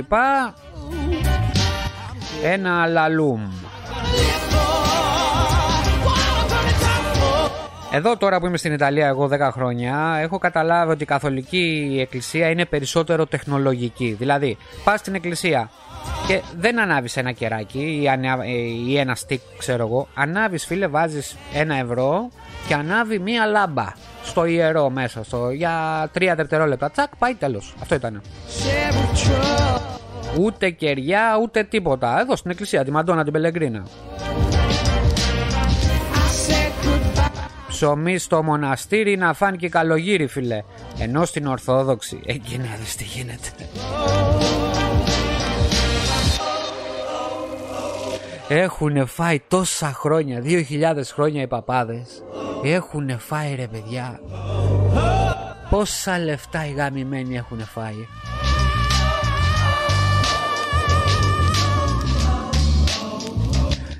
ένα 2.44 2.86
λαλούμ. 2.86 3.40
Εδώ 7.92 8.16
τώρα 8.16 8.40
που 8.40 8.46
είμαι 8.46 8.56
στην 8.56 8.72
Ιταλία 8.72 9.06
εγώ 9.06 9.28
10 9.32 9.38
χρόνια 9.52 10.18
έχω 10.20 10.38
καταλάβει 10.38 10.92
ότι 10.92 11.02
η 11.02 11.06
καθολική 11.06 11.96
εκκλησία 12.00 12.50
είναι 12.50 12.64
περισσότερο 12.64 13.26
τεχνολογική. 13.26 14.16
Δηλαδή 14.18 14.56
πας 14.84 15.00
στην 15.00 15.14
εκκλησία 15.14 15.70
και 16.26 16.42
δεν 16.58 16.80
ανάβεις 16.80 17.16
ένα 17.16 17.32
κεράκι 17.32 17.78
ή, 17.78 18.08
ή 18.88 18.98
ένα 18.98 19.14
στικ 19.14 19.40
ξέρω 19.58 19.86
εγώ. 19.86 20.08
Ανάβεις 20.14 20.66
φίλε 20.66 20.86
βάζεις 20.86 21.36
ένα 21.54 21.74
ευρώ 21.76 22.28
και 22.68 22.74
ανάβει 22.74 23.18
μία 23.18 23.46
λάμπα 23.46 23.92
στο 24.26 24.44
ιερό 24.44 24.90
μέσα 24.90 25.24
στο, 25.24 25.50
για 25.50 26.08
τρία 26.12 26.34
δευτερόλεπτα. 26.34 26.90
Τσακ 26.90 27.16
πάει 27.16 27.34
τέλος. 27.34 27.74
Αυτό 27.80 27.94
ήταν. 27.94 28.22
Ούτε 30.38 30.70
κεριά 30.70 31.38
ούτε 31.42 31.62
τίποτα. 31.62 32.20
Εδώ 32.20 32.36
στην 32.36 32.50
εκκλησία 32.50 32.84
τη 32.84 32.90
Μαντόνα 32.90 33.24
την 33.24 33.32
Πελεγκρίνα. 33.32 33.86
ψωμί 37.76 38.18
στο 38.18 38.42
μοναστήρι 38.42 39.16
να 39.16 39.32
φάνηκε 39.32 39.68
καλογύρι 39.68 40.26
φίλε 40.26 40.62
Ενώ 40.98 41.24
στην 41.24 41.46
Ορθόδοξη 41.46 42.20
Εκεί 42.24 42.58
να 42.58 42.76
δεις 42.80 42.96
τι 42.96 43.04
γίνεται 43.04 43.48
Έχουν 48.48 49.06
φάει 49.06 49.40
τόσα 49.48 49.92
χρόνια 49.92 50.42
2.000 50.44 50.62
χρόνια 51.14 51.42
οι 51.42 51.46
παπάδες. 51.46 52.24
Έχουν 52.64 53.18
φάει 53.18 53.54
ρε 53.54 53.66
παιδιά. 53.66 54.20
Πόσα 55.70 56.18
λεφτά 56.18 56.66
οι 56.66 56.72
γαμημένοι 56.72 57.36
έχουν 57.36 57.60
φάει. 57.60 58.06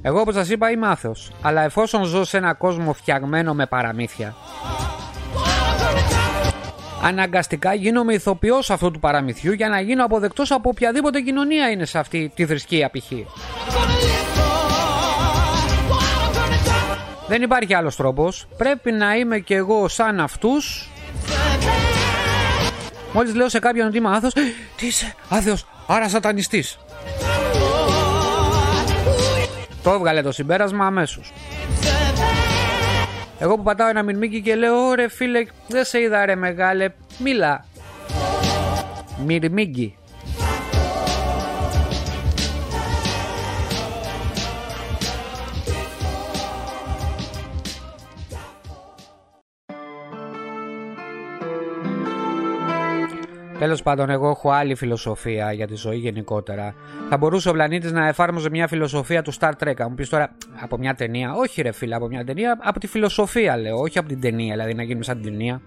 Εγώ 0.03 0.21
όπως 0.21 0.35
σας 0.35 0.49
είπα 0.49 0.71
είμαι 0.71 0.87
άθεος. 0.87 1.31
Αλλά 1.43 1.63
εφόσον 1.63 2.05
ζω 2.05 2.25
σε 2.25 2.37
ένα 2.37 2.55
κόσμο 2.55 2.93
φτιαγμένο 2.93 3.55
με 3.55 3.67
παραμύθια 3.67 4.35
Αναγκαστικά 7.03 7.75
γίνομαι 7.75 8.15
ηθοποιός 8.15 8.71
αυτού 8.71 8.91
του 8.91 8.99
παραμυθιού 8.99 9.53
Για 9.53 9.69
να 9.69 9.81
γίνω 9.81 10.05
αποδεκτός 10.05 10.51
από 10.51 10.69
οποιαδήποτε 10.69 11.21
κοινωνία 11.21 11.71
είναι 11.71 11.85
σε 11.85 11.99
αυτή 11.99 12.33
τη 12.35 12.47
θρησκεία 12.47 12.91
π.χ. 12.91 13.13
Δεν 17.29 17.43
υπάρχει 17.43 17.75
άλλος 17.75 17.97
τρόπος. 17.97 18.47
Πρέπει 18.57 18.93
να 18.93 19.17
είμαι 19.17 19.39
και 19.39 19.55
εγώ 19.55 19.89
σαν 19.89 20.21
αυτούς. 20.21 20.91
Μόλις 23.13 23.35
λέω 23.35 23.49
σε 23.49 23.59
κάποιον 23.59 23.87
ότι 23.87 23.97
είμαι 23.97 24.09
άθεος 24.09 24.33
Τι 24.77 24.87
είσαι 24.87 25.15
άθεος 25.29 25.67
άρα 25.87 26.09
σατανιστής 26.09 26.79
το 29.87 29.93
έβγαλε 29.93 30.23
το 30.23 30.33
συμπέρασμα 30.33 30.87
αμέσως. 30.87 31.33
Εγώ 33.39 33.57
που 33.57 33.63
πατάω 33.63 33.89
ένα 33.89 34.03
μυρμήκι 34.03 34.43
και 34.43 34.55
λέω 34.55 34.95
ρε 34.95 35.09
φίλε 35.09 35.45
δεν 35.69 35.85
σε 35.85 36.01
είδα 36.01 36.27
ρε 36.27 36.35
μεγάλε 36.35 36.89
Μίλα 37.19 37.65
Μυρμήγκι 39.27 39.97
Τέλος 53.59 53.83
πάντων, 53.83 54.11
εγώ 54.11 54.29
έχω 54.29 54.51
άλλη 54.51 54.75
φιλοσοφία 54.75 55.53
για 55.53 55.67
τη 55.67 55.75
ζωή 55.75 55.97
γενικότερα. 55.97 56.75
Θα 57.09 57.17
μπορούσε 57.17 57.49
ο 57.49 57.53
πλανήτης 57.53 57.93
να 57.93 58.07
εφάρμοζε 58.07 58.51
μια 58.51 58.69
φιλοσοφία 58.69 59.23
του 59.23 59.35
Star 59.35 59.51
Trek. 59.63 59.75
Αν 59.79 59.87
μου 59.89 59.95
πεις 59.95 60.09
τώρα 60.09 60.31
από 60.61 60.79
μια 60.79 60.95
ταινία, 60.95 61.33
όχι 61.35 61.63
ρε 61.63 61.73
φίλε, 61.73 61.95
από 61.95 62.07
μια 62.07 62.25
ταινία, 62.25 62.59
από 62.63 62.81
τη 62.81 62.87
φιλοσοφία 62.87 63.57
λέω, 63.57 63.77
όχι 63.77 63.99
από 63.99 64.09
την 64.09 64.21
ταινία, 64.21 64.53
δηλαδή 64.53 64.75
να 64.75 64.83
γίνουμε 64.83 65.05
σαν 65.05 65.21
την 65.21 65.31
ταινία. 65.31 65.61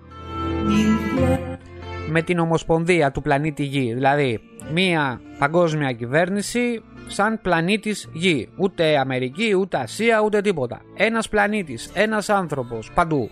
Με 2.09 2.21
την 2.21 2.39
ομοσπονδία 2.39 3.11
του 3.11 3.21
πλανήτη 3.21 3.63
Γη. 3.63 3.93
Δηλαδή, 3.93 4.39
μια 4.73 5.21
παγκόσμια 5.39 5.91
κυβέρνηση 5.91 6.81
σαν 7.07 7.39
πλανήτης 7.41 8.09
Γη. 8.13 8.49
Ούτε 8.57 8.97
Αμερική, 8.97 9.55
ούτε 9.59 9.77
Ασία, 9.77 10.21
ούτε 10.21 10.41
τίποτα. 10.41 10.81
Ένας 10.95 11.29
πλανήτης, 11.29 11.91
ένας 11.93 12.29
άνθρωπος 12.29 12.91
παντού. 12.93 13.29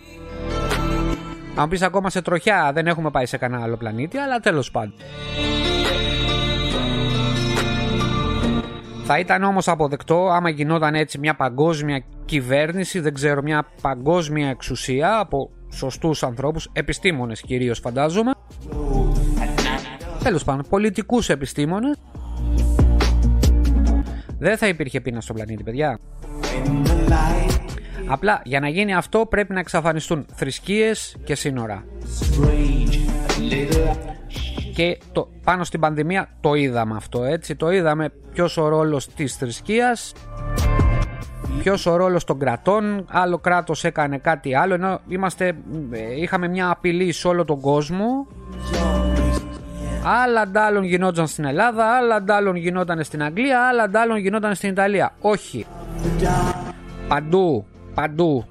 Αν 1.58 1.70
πεις 1.70 1.82
ακόμα 1.82 2.10
σε 2.10 2.22
τροχιά, 2.22 2.72
δεν 2.74 2.88
έχουμε 2.88 3.12
πάει 3.12 3.26
σε 3.26 3.38
κανένα 3.38 3.64
άλλο 3.64 3.78
πλανήτη, 3.78 4.18
αλλά 4.18 4.40
τέλος 4.40 4.72
πάντων. 4.72 4.94
Θα 9.04 9.20
ήταν 9.20 9.44
όμως 9.44 9.68
αποδεκτό 9.68 10.28
άμα 10.28 10.50
γινόταν 10.50 10.96
έτσι 10.96 11.20
μια 11.20 11.36
παγκόσμια 11.36 12.04
κυβέρνηση, 12.26 13.00
δεν 13.00 13.14
ξέρω, 13.14 13.42
μια 13.42 13.68
παγκόσμια 13.82 14.50
εξουσία 14.50 15.20
από 15.20 15.50
σωστούς 15.72 16.24
ανθρώπους, 16.24 16.70
επιστήμονες 16.74 17.42
κυρίως 17.42 17.80
φαντάζομαι. 17.80 18.32
Τέλος 20.24 20.44
πάντων, 20.44 20.66
πολιτικούς 20.70 21.30
επιστήμονες. 21.30 21.98
Δεν 24.40 24.58
θα 24.58 24.68
υπήρχε 24.68 25.02
πείνα 25.02 25.22
στον 25.22 25.36
πλανήτη, 25.36 25.64
παιδιά. 25.64 26.00
Απλά 28.08 28.42
για 28.44 28.60
να 28.60 28.68
γίνει 28.68 28.96
αυτό 28.96 29.26
πρέπει 29.26 29.54
να 29.54 29.60
εξαφανιστούν 29.60 30.26
θρησκείες 30.34 31.16
και 31.24 31.36
σύνορα. 31.36 31.84
Και 34.74 34.98
το, 35.12 35.30
πάνω 35.44 35.64
στην 35.64 35.80
πανδημία 35.80 36.30
το 36.42 36.54
είδαμε 36.54 36.96
αυτό 36.96 37.24
έτσι. 37.24 37.56
Το 37.56 37.72
είδαμε 37.72 38.10
ποιος 38.34 38.58
ο 38.58 38.68
ρόλος 38.68 39.08
της 39.08 39.36
θρησκείας 39.36 40.14
ποιος 41.60 41.86
ο 41.86 41.96
ρόλος 41.96 42.24
των 42.24 42.40
κρατών. 42.40 43.06
Άλλο 43.10 43.38
κράτος 43.38 43.84
έκανε 43.84 44.18
κάτι 44.18 44.56
άλλο 44.56 44.74
ενώ 44.74 45.00
είμαστε, 45.08 45.56
ε, 45.92 46.22
είχαμε 46.22 46.48
μια 46.48 46.70
απειλή 46.70 47.12
σε 47.12 47.28
όλο 47.28 47.46
τον 47.46 47.60
κόσμο. 47.60 48.28
Άλλα 50.24 50.42
αντάλλων 50.42 50.84
γινόταν 50.84 51.28
στην 51.28 51.46
Ελλάδα 51.46 51.86
άλλα 51.86 52.16
αντάλλων 52.16 52.56
γινόταν 52.56 53.04
στην 53.04 53.24
Αγγλία 53.24 53.68
άλλα 53.68 53.84
αντάλλων 53.84 54.18
γινόταν 54.18 54.56
στην 54.56 54.70
Ιταλία. 54.70 55.14
Όχι. 55.22 55.66
Παντού 57.08 57.66
παντού. 57.98 58.46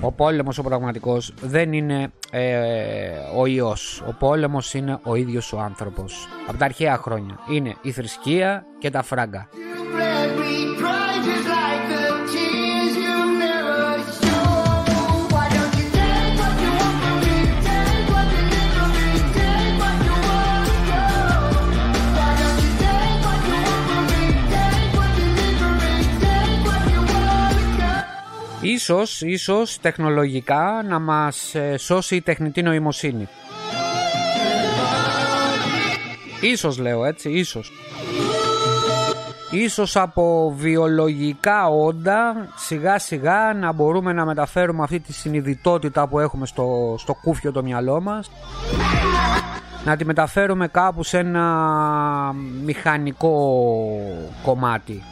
Ο 0.00 0.12
πόλεμος 0.12 0.58
ο 0.58 0.62
πραγματικός 0.62 1.34
δεν 1.40 1.72
είναι 1.72 2.12
ε, 2.30 3.08
ο 3.36 3.46
ιός. 3.46 4.02
Ο 4.08 4.12
πόλεμος 4.18 4.74
είναι 4.74 4.98
ο 5.02 5.14
ίδιος 5.14 5.52
ο 5.52 5.60
άνθρωπος. 5.60 6.28
Από 6.48 6.58
τα 6.58 6.64
αρχαία 6.64 6.96
χρόνια. 6.96 7.38
Είναι 7.50 7.76
η 7.82 7.90
θρησκεία 7.90 8.64
και 8.78 8.90
τα 8.90 9.02
φράγκα. 9.02 9.48
Ίσως, 28.76 29.22
ίσως 29.22 29.80
τεχνολογικά 29.80 30.82
να 30.88 30.98
μας 30.98 31.54
ε, 31.54 31.76
σώσει 31.76 32.16
η 32.16 32.20
τεχνητή 32.20 32.62
νοημοσύνη. 32.62 33.28
Ίσως 36.40 36.78
λέω 36.78 37.04
έτσι, 37.04 37.30
ίσως. 37.30 37.72
Ίσως 39.50 39.96
από 39.96 40.54
βιολογικά 40.56 41.68
όντα 41.68 42.48
σιγά 42.56 42.98
σιγά 42.98 43.54
να 43.54 43.72
μπορούμε 43.72 44.12
να 44.12 44.24
μεταφέρουμε 44.24 44.82
αυτή 44.82 45.00
τη 45.00 45.12
συνειδητότητα 45.12 46.08
που 46.08 46.18
έχουμε 46.18 46.46
στο, 46.46 46.94
στο 46.98 47.14
κούφιο 47.14 47.52
το 47.52 47.62
μυαλό 47.62 48.00
μας 48.00 48.30
να 49.84 49.96
τη 49.96 50.04
μεταφέρουμε 50.04 50.68
κάπου 50.68 51.02
σε 51.02 51.18
ένα 51.18 52.34
μηχανικό 52.64 53.66
κομμάτι 54.42 55.02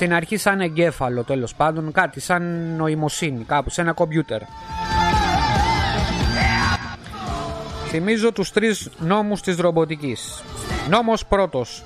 στην 0.00 0.14
αρχή 0.14 0.36
σαν 0.36 0.60
εγκέφαλο 0.60 1.24
τέλος 1.24 1.54
πάντων, 1.54 1.92
κάτι 1.92 2.20
σαν 2.20 2.74
νοημοσύνη, 2.76 3.44
κάπου 3.44 3.70
σε 3.70 3.80
ένα 3.80 3.92
κομπιούτερ. 3.92 4.40
Θυμίζω 7.88 8.32
τους 8.32 8.52
τρεις 8.52 8.90
νόμους 8.98 9.40
της 9.40 9.56
ρομποτικής. 9.56 10.42
Νόμος 10.88 11.26
πρώτος. 11.26 11.82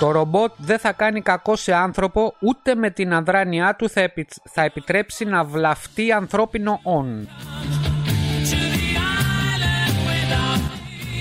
Το 0.00 0.10
ρομπότ 0.10 0.52
δεν 0.56 0.78
θα 0.78 0.92
κάνει 0.92 1.20
κακό 1.20 1.56
σε 1.56 1.74
άνθρωπο 1.74 2.34
ούτε 2.38 2.74
με 2.74 2.90
την 2.90 3.14
αδράνειά 3.14 3.74
του 3.74 3.88
θα, 3.88 4.12
θα 4.44 4.62
επιτρέψει 4.62 5.24
να 5.24 5.44
βλαφτεί 5.44 6.12
ανθρώπινο 6.12 6.80
όν. 6.82 7.28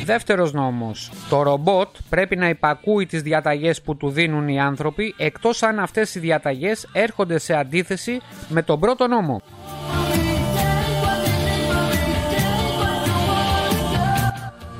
Δεύτερος 0.07 0.53
νόμος. 0.53 1.11
Το 1.29 1.41
ρομπότ 1.41 1.87
πρέπει 2.09 2.35
να 2.35 2.49
υπακούει 2.49 3.05
τις 3.05 3.21
διαταγές 3.21 3.81
που 3.81 3.95
του 3.95 4.09
δίνουν 4.09 4.47
οι 4.47 4.59
άνθρωποι 4.59 5.15
εκτός 5.17 5.63
αν 5.63 5.79
αυτές 5.79 6.15
οι 6.15 6.19
διαταγές 6.19 6.87
έρχονται 6.91 7.37
σε 7.37 7.53
αντίθεση 7.53 8.21
με 8.49 8.61
τον 8.61 8.79
πρώτο 8.79 9.07
νόμο. 9.07 9.41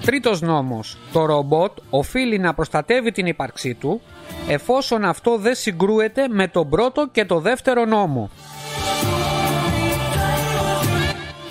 Τρίτος 0.06 0.42
νόμος. 0.42 0.98
Το 1.12 1.26
ρομπότ 1.26 1.78
οφείλει 1.90 2.40
να 2.40 2.54
προστατεύει 2.54 3.12
την 3.12 3.26
ύπαρξή 3.26 3.74
του 3.74 4.02
εφόσον 4.48 5.06
αυτό 5.06 5.38
δεν 5.38 5.56
συγκρούεται 5.56 6.28
με 6.28 6.48
τον 6.48 6.70
πρώτο 6.70 7.08
και 7.12 7.26
το 7.26 7.40
δεύτερο 7.40 7.86
νόμο. 7.86 8.30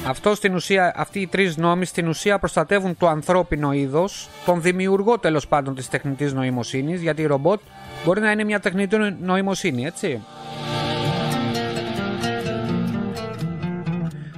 Αυτό 0.08 0.34
στην 0.34 0.54
ουσία, 0.54 0.92
αυτοί 0.96 1.20
οι 1.20 1.26
τρεις 1.26 1.56
νόμοι 1.56 1.84
στην 1.84 2.08
ουσία 2.08 2.38
προστατεύουν 2.38 2.96
το 2.96 3.08
ανθρώπινο 3.08 3.72
είδος, 3.72 4.28
τον 4.44 4.62
δημιουργό 4.62 5.18
τέλος 5.18 5.48
πάντων 5.48 5.74
της 5.74 5.88
τεχνητής 5.88 6.32
νοημοσύνης, 6.32 7.02
γιατί 7.02 7.22
η 7.22 7.26
ρομπότ 7.26 7.60
μπορεί 8.04 8.20
να 8.20 8.30
είναι 8.30 8.44
μια 8.44 8.60
τεχνητή 8.60 8.96
νοημοσύνη, 9.20 9.84
έτσι. 9.84 10.22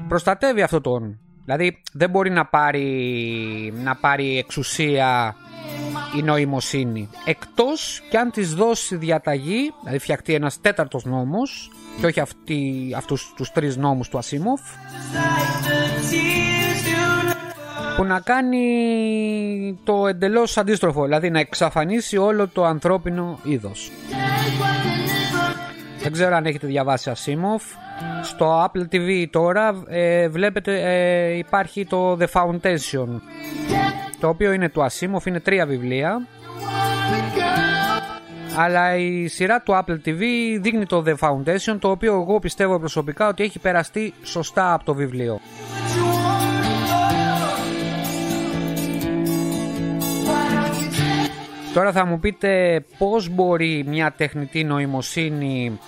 Προστατεύει 0.09 0.63
αυτό 0.63 0.81
τον 0.81 1.19
Δηλαδή 1.45 1.83
δεν 1.93 2.11
μπορεί 2.11 2.31
να 2.31 2.45
πάρει, 2.47 3.73
να 3.85 3.97
πάρει 3.97 4.39
εξουσία 4.39 5.37
η 6.19 6.23
νοημοσύνη. 6.23 7.09
Εκτός 7.25 8.03
και 8.11 8.19
αν 8.19 8.31
της 8.31 8.55
δώσει 8.55 8.97
διαταγή, 8.97 9.73
δηλαδή 9.81 9.99
φτιαχτεί 9.99 10.35
ένας 10.35 10.61
τέταρτος 10.61 11.05
νόμος 11.05 11.71
και 12.01 12.07
όχι 12.07 12.21
αυτοί, 12.21 12.93
αυτούς 12.97 13.33
τους 13.37 13.51
τρεις 13.51 13.77
νόμους 13.77 14.09
του 14.09 14.19
Ασίμοφ. 14.19 14.61
Που 17.97 18.05
να 18.05 18.21
κάνει 18.21 19.79
το 19.85 20.07
εντελώς 20.07 20.59
αντίστροφο, 20.59 21.05
δηλαδή 21.05 21.31
να 21.31 21.39
εξαφανίσει 21.39 22.17
όλο 22.17 22.49
το 22.49 22.65
ανθρώπινο 22.65 23.39
είδος. 23.43 23.91
Δεν 26.03 26.13
ξέρω 26.13 26.37
αν 26.37 26.47
έχετε 26.47 26.67
διαβάσει 26.67 27.11
Ασίμοφ. 27.11 27.63
Στο 28.23 28.65
Apple 28.65 28.95
TV 28.95 29.27
τώρα 29.31 29.83
ε, 29.89 30.29
βλέπετε 30.29 30.81
ε, 30.83 31.37
υπάρχει 31.37 31.87
το 31.87 32.19
The 32.21 32.27
Foundation 32.33 33.09
το 34.21 34.29
οποίο 34.29 34.53
είναι 34.53 34.69
του 34.69 34.87
Asimov, 34.87 35.27
είναι 35.27 35.41
τρία 35.41 35.67
βιβλία 35.67 36.27
αλλά 38.61 38.97
η 38.97 39.27
σειρά 39.27 39.63
του 39.63 39.73
Apple 39.73 40.09
TV 40.09 40.23
δείχνει 40.61 40.87
το 40.87 41.05
The 41.07 41.15
Foundation 41.15 41.77
το 41.79 41.91
οποίο 41.91 42.15
εγώ 42.15 42.39
πιστεύω 42.39 42.79
προσωπικά 42.79 43.29
ότι 43.29 43.43
έχει 43.43 43.59
περαστεί 43.59 44.15
σωστά 44.23 44.73
από 44.73 44.85
το 44.85 44.95
βιβλίο. 44.95 45.41
Τώρα 51.75 51.93
θα 51.93 52.07
μου 52.07 52.19
πείτε 52.19 52.85
πώς 52.99 53.29
μπορεί 53.29 53.85
μια 53.87 54.13
τεχνητή 54.17 54.65
νοημοσύνη 54.65 55.79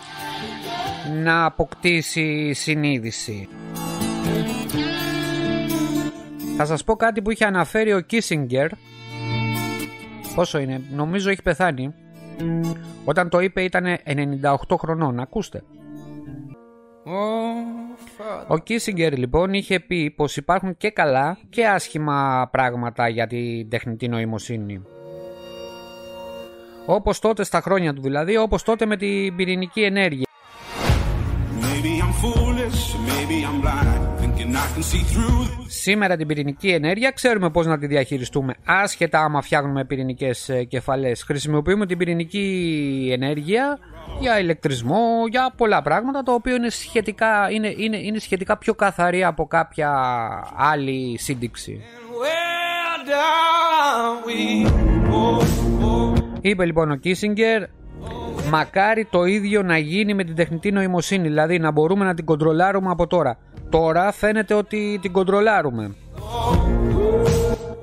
να 1.23 1.45
αποκτήσει 1.45 2.53
συνείδηση. 2.53 3.49
Θα 6.57 6.65
σας 6.65 6.85
πω 6.85 6.97
κάτι 6.97 7.23
που 7.23 7.31
είχε 7.31 7.45
αναφέρει 7.45 7.93
ο 7.93 8.01
Κίσιγκερ 8.01 8.69
Πόσο 10.35 10.59
είναι, 10.59 10.83
νομίζω 10.91 11.31
έχει 11.31 11.43
πεθάνει 11.43 11.95
Όταν 13.05 13.29
το 13.29 13.41
είπε 13.41 13.63
ήταν 13.63 13.85
98 14.69 14.77
χρονών, 14.79 15.21
ακούστε. 15.21 15.63
Ο 18.47 18.59
Κίσιγκερ 18.59 19.17
λοιπόν 19.19 19.53
είχε 19.53 19.81
πει 19.81 20.11
πως 20.11 20.37
υπάρχουν 20.37 20.77
και 20.77 20.91
καλά 20.91 21.39
και 21.49 21.67
άσχημα 21.67 22.49
πράγματα 22.53 23.09
για 23.09 23.27
την 23.27 23.69
τεχνητή 23.69 24.09
νοημοσύνη. 24.09 24.83
Όπως 26.87 27.19
τότε 27.19 27.45
στα 27.45 27.61
χρόνια 27.61 27.95
του 27.95 28.03
δηλαδή, 28.03 28.37
όπως 28.37 28.63
τότε 28.63 28.87
με 28.87 28.97
την 28.97 29.37
πυρηνική 29.37 29.83
ενέργεια 29.83 30.27
Σήμερα 35.67 36.17
την 36.17 36.27
πυρηνική 36.27 36.69
ενέργεια 36.69 37.11
ξέρουμε 37.11 37.51
πώς 37.51 37.67
να 37.67 37.79
τη 37.79 37.87
διαχειριστούμε 37.87 38.55
άσχετα 38.65 39.21
άμα 39.21 39.43
φτιάχνουμε 39.43 39.85
πυρηνικές 39.85 40.49
ε, 40.49 40.65
κεφαλές. 40.65 41.23
Χρησιμοποιούμε 41.23 41.87
την 41.87 41.99
πυρηνική 41.99 43.09
ενέργεια 43.13 43.79
για 44.21 44.39
ηλεκτρισμό, 44.39 45.27
για 45.31 45.53
πολλά 45.57 45.83
πράγματα 45.83 46.23
το 46.23 46.33
οποίο 46.33 46.55
είναι 46.55 46.69
σχετικά, 46.71 47.51
είναι, 47.51 47.75
είναι, 47.77 47.97
είναι 47.97 48.19
σχετικά 48.19 48.59
πιο 48.59 48.75
καθαρή 48.75 49.25
από 49.25 49.47
κάποια 49.47 49.91
άλλη 50.57 51.19
σύνδεξη. 51.19 51.81
Είπε 56.41 56.65
λοιπόν 56.65 56.91
ο 56.91 56.97
Κίσιγκερ 56.97 57.63
Μακάρι 58.51 59.05
το 59.05 59.25
ίδιο 59.25 59.63
να 59.63 59.79
γίνει 59.79 60.15
με 60.15 60.25
την 60.25 60.35
τεχνητή 60.35 60.73
νοημοσύνη, 60.73 61.29
δηλαδή 61.29 61.59
να 61.59 61.71
μπορούμε 61.71 62.05
να 62.05 62.15
την 62.15 62.25
κοντρολάρουμε 62.25 62.91
από 62.91 63.07
τώρα. 63.07 63.39
Τώρα 63.71 64.13
φαίνεται 64.13 64.55
ότι 64.55 64.99
την 65.03 65.13
κοντρολάρουμε. 65.13 65.95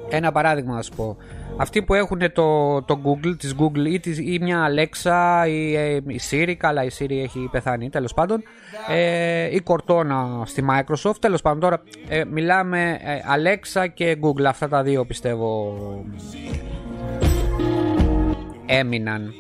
Ένα 0.10 0.32
παράδειγμα 0.32 0.76
να 0.76 0.82
σου 0.82 0.92
πω. 0.96 1.18
Αυτοί 1.58 1.82
που 1.82 1.94
έχουν 1.94 2.20
το, 2.34 2.82
το 2.82 3.00
Google, 3.04 3.38
της 3.38 3.56
Google 3.60 3.86
ή, 3.92 4.00
της, 4.00 4.18
ή 4.18 4.40
μια 4.42 4.68
Alexa 4.70 5.48
ή 5.48 5.76
ε, 5.76 5.96
η 5.96 6.20
Siri, 6.30 6.54
καλά 6.58 6.84
η 6.84 6.88
Siri 7.00 7.12
έχει 7.24 7.48
πεθάνει 7.52 7.90
τέλος 7.90 8.14
πάντων, 8.14 8.44
ε, 8.90 9.56
ή 9.56 9.62
Cortana 9.66 10.42
στη 10.44 10.66
Microsoft, 10.70 11.16
τέλος 11.20 11.42
πάντων 11.42 11.60
τώρα 11.60 11.82
ε, 12.08 12.24
μιλάμε 12.26 13.00
ε, 13.02 13.20
Alexa 13.36 13.86
και 13.94 14.18
Google, 14.22 14.44
αυτά 14.44 14.68
τα 14.68 14.84
δύο 14.84 15.06
πιστεύω 15.06 15.76
έμειναν. 18.66 19.34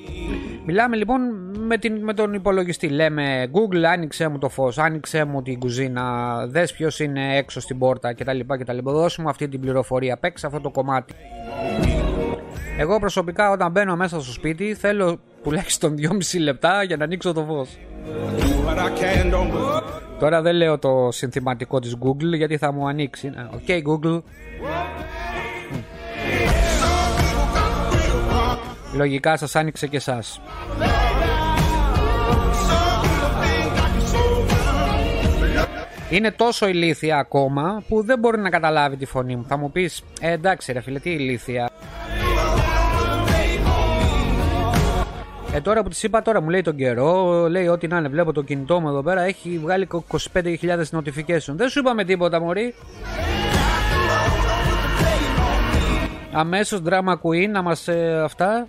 Μιλάμε 0.69 0.95
λοιπόν 0.95 1.21
με, 1.59 1.77
την, 1.77 2.03
με 2.03 2.13
τον 2.13 2.33
υπολογιστή. 2.33 2.87
Λέμε 2.87 3.49
Google, 3.51 3.83
άνοιξε 3.83 4.27
μου 4.27 4.37
το 4.37 4.49
φως, 4.49 4.77
άνοιξε 4.77 5.23
μου 5.23 5.41
την 5.41 5.59
κουζίνα, 5.59 6.45
δες 6.47 6.73
ποιος 6.73 6.99
είναι 6.99 7.37
έξω 7.37 7.59
στην 7.59 7.77
πόρτα 7.77 8.13
κτλ. 8.13 8.39
κτλ. 8.47 8.77
Δώσε 8.83 9.21
μου 9.21 9.29
αυτή 9.29 9.47
την 9.47 9.59
πληροφορία, 9.59 10.17
παίξε 10.17 10.45
αυτό 10.45 10.61
το 10.61 10.69
κομμάτι. 10.69 11.13
Εγώ 12.77 12.99
προσωπικά 12.99 13.51
όταν 13.51 13.71
μπαίνω 13.71 13.95
μέσα 13.95 14.21
στο 14.21 14.31
σπίτι 14.31 14.73
θέλω 14.73 15.19
τουλάχιστον 15.43 15.95
2,5 16.01 16.39
λεπτά 16.39 16.83
για 16.83 16.97
να 16.97 17.03
ανοίξω 17.03 17.33
το 17.33 17.43
φως. 17.43 17.77
Τώρα 20.19 20.41
δεν 20.41 20.55
λέω 20.55 20.79
το 20.79 21.09
συνθηματικό 21.11 21.79
της 21.79 21.95
Google 22.03 22.35
γιατί 22.35 22.57
θα 22.57 22.71
μου 22.71 22.87
ανοίξει. 22.87 23.31
OK 23.53 23.59
okay, 23.67 23.81
Google. 23.81 24.21
Λογικά 28.97 29.37
σας 29.37 29.55
άνοιξε 29.55 29.87
και 29.87 29.97
εσάς. 29.97 30.41
Είναι 36.09 36.31
τόσο 36.31 36.67
ηλίθια 36.67 37.17
ακόμα 37.17 37.83
που 37.87 38.03
δεν 38.03 38.19
μπορεί 38.19 38.39
να 38.39 38.49
καταλάβει 38.49 38.95
τη 38.97 39.05
φωνή 39.05 39.35
μου. 39.35 39.45
Θα 39.47 39.57
μου 39.57 39.71
πεις, 39.71 40.03
ε, 40.21 40.31
εντάξει 40.31 40.71
ρε 40.71 40.81
φίλε, 40.81 40.99
τι 40.99 41.09
ηλίθια. 41.09 41.69
Ε, 45.53 45.61
τώρα 45.61 45.83
που 45.83 45.89
της 45.89 46.03
είπα, 46.03 46.21
τώρα 46.21 46.41
μου 46.41 46.49
λέει 46.49 46.61
τον 46.61 46.75
καιρό, 46.75 47.47
λέει 47.49 47.67
ό,τι 47.67 47.87
να 47.87 47.97
είναι. 47.97 48.07
Βλέπω 48.07 48.33
το 48.33 48.41
κινητό 48.41 48.79
μου 48.79 48.87
εδώ 48.87 49.03
πέρα, 49.03 49.21
έχει 49.21 49.59
βγάλει 49.63 49.87
25.000 50.33 50.83
notification. 50.91 51.53
Δεν 51.55 51.69
σου 51.69 51.79
είπαμε 51.79 52.03
τίποτα, 52.03 52.39
Μωρή. 52.39 52.73
Αμέσως 56.37 56.81
drama 56.85 57.13
queen 57.23 57.49
να 57.49 57.61
μας 57.61 57.87
ε, 57.87 58.21
αυτά 58.23 58.67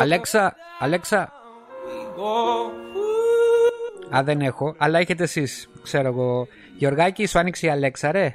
Αλέξα, 0.00 0.54
Αλέξα. 0.78 1.32
Α 4.16 4.22
δεν 4.24 4.40
έχω, 4.40 4.74
αλλά 4.78 4.98
έχετε 4.98 5.22
εσείς, 5.22 5.68
ξέρω 5.82 6.08
εγώ. 6.08 6.46
Γιωργάκη 6.76 7.26
σου 7.26 7.38
άνοιξε 7.38 7.66
η 7.66 7.70
Αλέξα 7.70 8.12
ρε. 8.12 8.34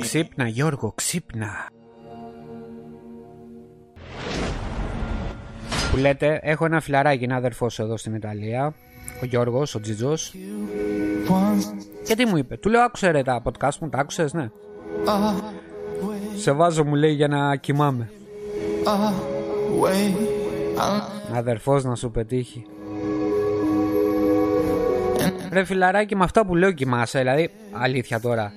Ξύπνα 0.00 0.48
Γιώργο, 0.48 0.92
ξύπνα 0.94 1.66
που 5.96 6.02
λέτε. 6.02 6.40
Έχω 6.42 6.64
ένα 6.64 6.80
φιλαράκι, 6.80 7.24
ένα 7.24 7.36
αδερφό 7.36 7.66
εδώ 7.76 7.96
στην 7.96 8.14
Ιταλία. 8.14 8.74
Ο 9.22 9.24
Γιώργος, 9.24 9.74
ο 9.74 9.80
Τζιτζός. 9.80 10.34
Και 12.04 12.14
τι 12.14 12.26
μου 12.26 12.36
είπε, 12.36 12.56
του 12.56 12.68
λέω 12.68 12.80
άκουσε 12.80 13.10
ρε 13.10 13.22
τα 13.22 13.42
podcast 13.42 13.78
μου, 13.80 13.88
τα 13.88 13.98
άκουσες 13.98 14.32
ναι. 14.32 14.48
Σε 16.36 16.52
βάζω 16.52 16.84
μου 16.84 16.94
λέει 16.94 17.12
για 17.12 17.28
να 17.28 17.56
κοιμάμαι. 17.56 18.10
Αδερφός 21.34 21.84
να 21.84 21.94
σου 21.94 22.10
πετύχει. 22.10 22.66
Ρε 25.50 25.64
φιλαράκι 25.64 26.16
με 26.16 26.24
αυτά 26.24 26.46
που 26.46 26.54
λέω 26.54 26.72
κοιμάσαι 26.72 27.18
Δηλαδή 27.18 27.50
αλήθεια 27.72 28.20
τώρα 28.20 28.52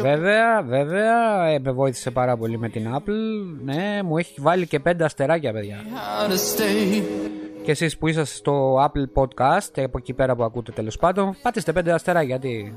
Βέβαια, 0.00 0.62
βέβαια, 0.62 1.46
ε, 1.46 1.58
με 1.58 1.72
βοήθησε 1.72 2.10
πάρα 2.10 2.36
πολύ 2.36 2.58
με 2.58 2.68
την 2.68 2.94
Apple. 2.94 3.58
Ναι, 3.64 4.02
μου 4.04 4.18
έχει 4.18 4.34
βάλει 4.40 4.66
και 4.66 4.80
πέντε 4.80 5.04
αστεράκια, 5.04 5.52
παιδιά. 5.52 5.84
Και 7.64 7.70
εσείς 7.70 7.98
που 7.98 8.06
είσαστε 8.08 8.34
στο 8.34 8.84
Apple 8.84 9.22
Podcast, 9.22 9.82
από 9.84 9.98
εκεί 9.98 10.12
πέρα 10.12 10.36
που 10.36 10.42
ακούτε 10.42 10.72
τέλος 10.72 10.96
πάντων, 10.96 11.36
πάτε 11.42 11.72
πέντε 11.72 11.92
αστεράκια, 11.92 12.28
γιατί 12.28 12.74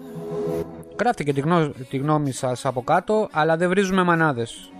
γράφτε 0.99 1.23
και 1.23 1.33
τη, 1.33 1.39
γνώ, 1.39 1.71
τη 1.89 1.97
γνώμη 1.97 2.31
σας 2.31 2.65
από 2.65 2.81
κάτω, 2.83 3.27
αλλά 3.31 3.57
δεν 3.57 3.69
βρίζουμε 3.69 4.03
μανάδες. 4.03 4.71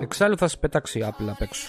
Εξάλλου 0.00 0.36
θα 0.38 0.48
σας 0.48 0.58
πετάξει 0.58 0.98
η 0.98 1.04
Apple 1.08 1.26
απ' 1.30 1.42
έξω. 1.42 1.66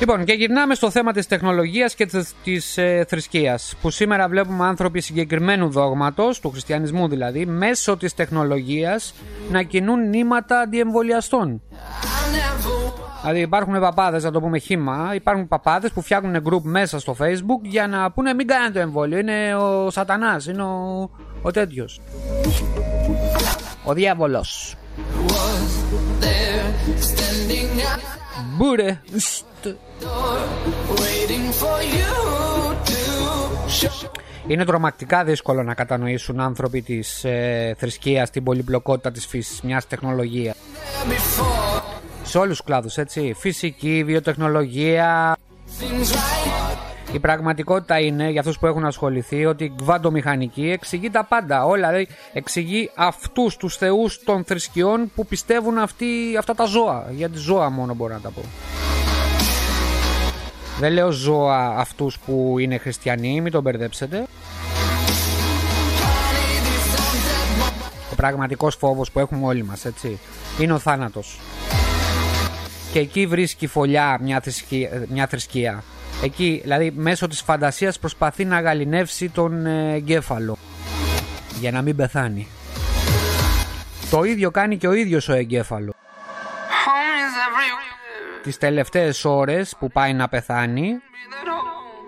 Λοιπόν, 0.00 0.24
και 0.24 0.32
γυρνάμε 0.32 0.74
στο 0.74 0.90
θέμα 0.90 1.12
της 1.12 1.26
τεχνολογίας 1.26 1.94
και 1.94 2.06
της, 2.06 2.34
της 2.44 2.78
ε, 2.78 3.04
θρησκείας, 3.08 3.74
που 3.80 3.90
σήμερα 3.90 4.28
βλέπουμε 4.28 4.64
άνθρωποι 4.64 5.00
συγκεκριμένου 5.00 5.70
δόγματος, 5.70 6.40
του 6.40 6.50
χριστιανισμού 6.50 7.08
δηλαδή, 7.08 7.46
μέσω 7.46 7.96
της 7.96 8.14
τεχνολογίας 8.14 9.14
να 9.50 9.62
κινούν 9.62 10.08
νήματα 10.08 10.60
αντιεμβολιαστών. 10.60 11.62
Δηλαδή 13.20 13.40
υπάρχουν 13.40 13.80
παπάδες, 13.80 14.24
να 14.24 14.30
το 14.30 14.40
πούμε 14.40 14.58
χήμα, 14.58 15.10
υπάρχουν 15.14 15.48
παπάδες 15.48 15.92
που 15.92 16.02
φτιάχνουν 16.02 16.42
group 16.50 16.62
μέσα 16.62 16.98
στο 16.98 17.16
facebook 17.20 17.60
για 17.62 17.86
να 17.86 18.10
πούνε 18.10 18.34
μην 18.34 18.46
κάνετε 18.46 18.72
το 18.72 18.78
εμβόλιο, 18.78 19.18
είναι 19.18 19.54
ο 19.54 19.90
σατανάς, 19.90 20.46
είναι 20.46 20.62
ο, 20.62 21.10
ο 21.42 21.50
τέτοιος. 21.50 22.00
Ο 23.84 23.92
διάβολος. 23.92 24.76
Μπούρε. 28.56 29.00
Είναι 34.46 34.64
τρομακτικά 34.64 35.24
δύσκολο 35.24 35.62
να 35.62 35.74
κατανοήσουν 35.74 36.40
άνθρωποι 36.40 36.82
της 36.82 37.24
ε, 37.24 37.74
θρησκείας 37.78 38.30
την 38.30 38.44
πολυπλοκότητα 38.44 39.10
της 39.10 39.26
φύσης 39.26 39.60
μιας 39.60 39.86
τεχνολογίας. 39.86 40.56
Σε 42.22 42.38
όλους 42.38 42.56
τους 42.56 42.66
κλάδους, 42.66 42.96
έτσι. 42.96 43.34
Φυσική, 43.38 44.02
βιοτεχνολογία. 44.06 45.36
Η 47.16 47.18
πραγματικότητα 47.18 47.98
είναι, 48.00 48.30
για 48.30 48.40
αυτούς 48.40 48.58
που 48.58 48.66
έχουν 48.66 48.84
ασχοληθεί, 48.84 49.46
ότι 49.46 49.64
η 49.64 49.72
κβαντομηχανική 49.76 50.70
εξηγεί 50.70 51.10
τα 51.10 51.24
πάντα. 51.24 51.64
Όλα, 51.64 51.88
δηλαδή, 51.88 52.08
εξηγεί 52.32 52.90
αυτούς 52.94 53.56
τους 53.56 53.76
θεούς 53.76 54.24
των 54.24 54.44
θρησκειών 54.44 55.10
που 55.14 55.26
πιστεύουν 55.26 55.78
αυτοί, 55.78 56.06
αυτά 56.38 56.54
τα 56.54 56.64
ζώα. 56.64 57.06
Για 57.10 57.28
τη 57.28 57.38
ζώα 57.38 57.70
μόνο 57.70 57.94
μπορώ 57.94 58.14
να 58.14 58.20
τα 58.20 58.30
πω. 58.30 58.40
Δεν 60.78 60.92
λέω 60.92 61.10
ζώα 61.10 61.68
αυτούς 61.78 62.18
που 62.18 62.56
είναι 62.58 62.78
χριστιανοί, 62.78 63.40
μην 63.40 63.52
τον 63.52 63.62
μπερδέψετε. 63.62 64.26
Ο 68.12 68.14
πραγματικός 68.16 68.76
φόβος 68.76 69.10
που 69.10 69.18
έχουμε 69.18 69.46
όλοι 69.46 69.64
μας, 69.64 69.84
έτσι, 69.84 70.18
είναι 70.60 70.72
ο 70.72 70.78
θάνατος. 70.78 71.38
Και 72.92 72.98
εκεί 72.98 73.26
βρίσκει 73.26 73.66
φωλιά 73.66 74.18
μια 74.22 74.40
θρησκεία. 74.40 75.04
Μια 75.08 75.26
θρησκεία. 75.26 75.82
Εκεί, 76.22 76.60
δηλαδή, 76.62 76.92
μέσω 76.96 77.28
της 77.28 77.40
φαντασίας 77.40 77.98
προσπαθεί 77.98 78.44
να 78.44 78.60
γαλινεύσει 78.60 79.28
τον 79.28 79.66
ε, 79.66 79.94
εγκέφαλο. 79.94 80.58
Για 81.60 81.70
να 81.70 81.82
μην 81.82 81.96
πεθάνει. 81.96 82.46
Το 84.10 84.24
ίδιο 84.24 84.50
κάνει 84.50 84.76
και 84.76 84.88
ο 84.88 84.92
ίδιος 84.92 85.28
ο 85.28 85.32
εγκέφαλο 85.32 85.94
τις 88.46 88.58
τελευταίες 88.58 89.24
ώρες 89.24 89.76
που 89.78 89.88
πάει 89.88 90.12
να 90.12 90.28
πεθάνει 90.28 90.98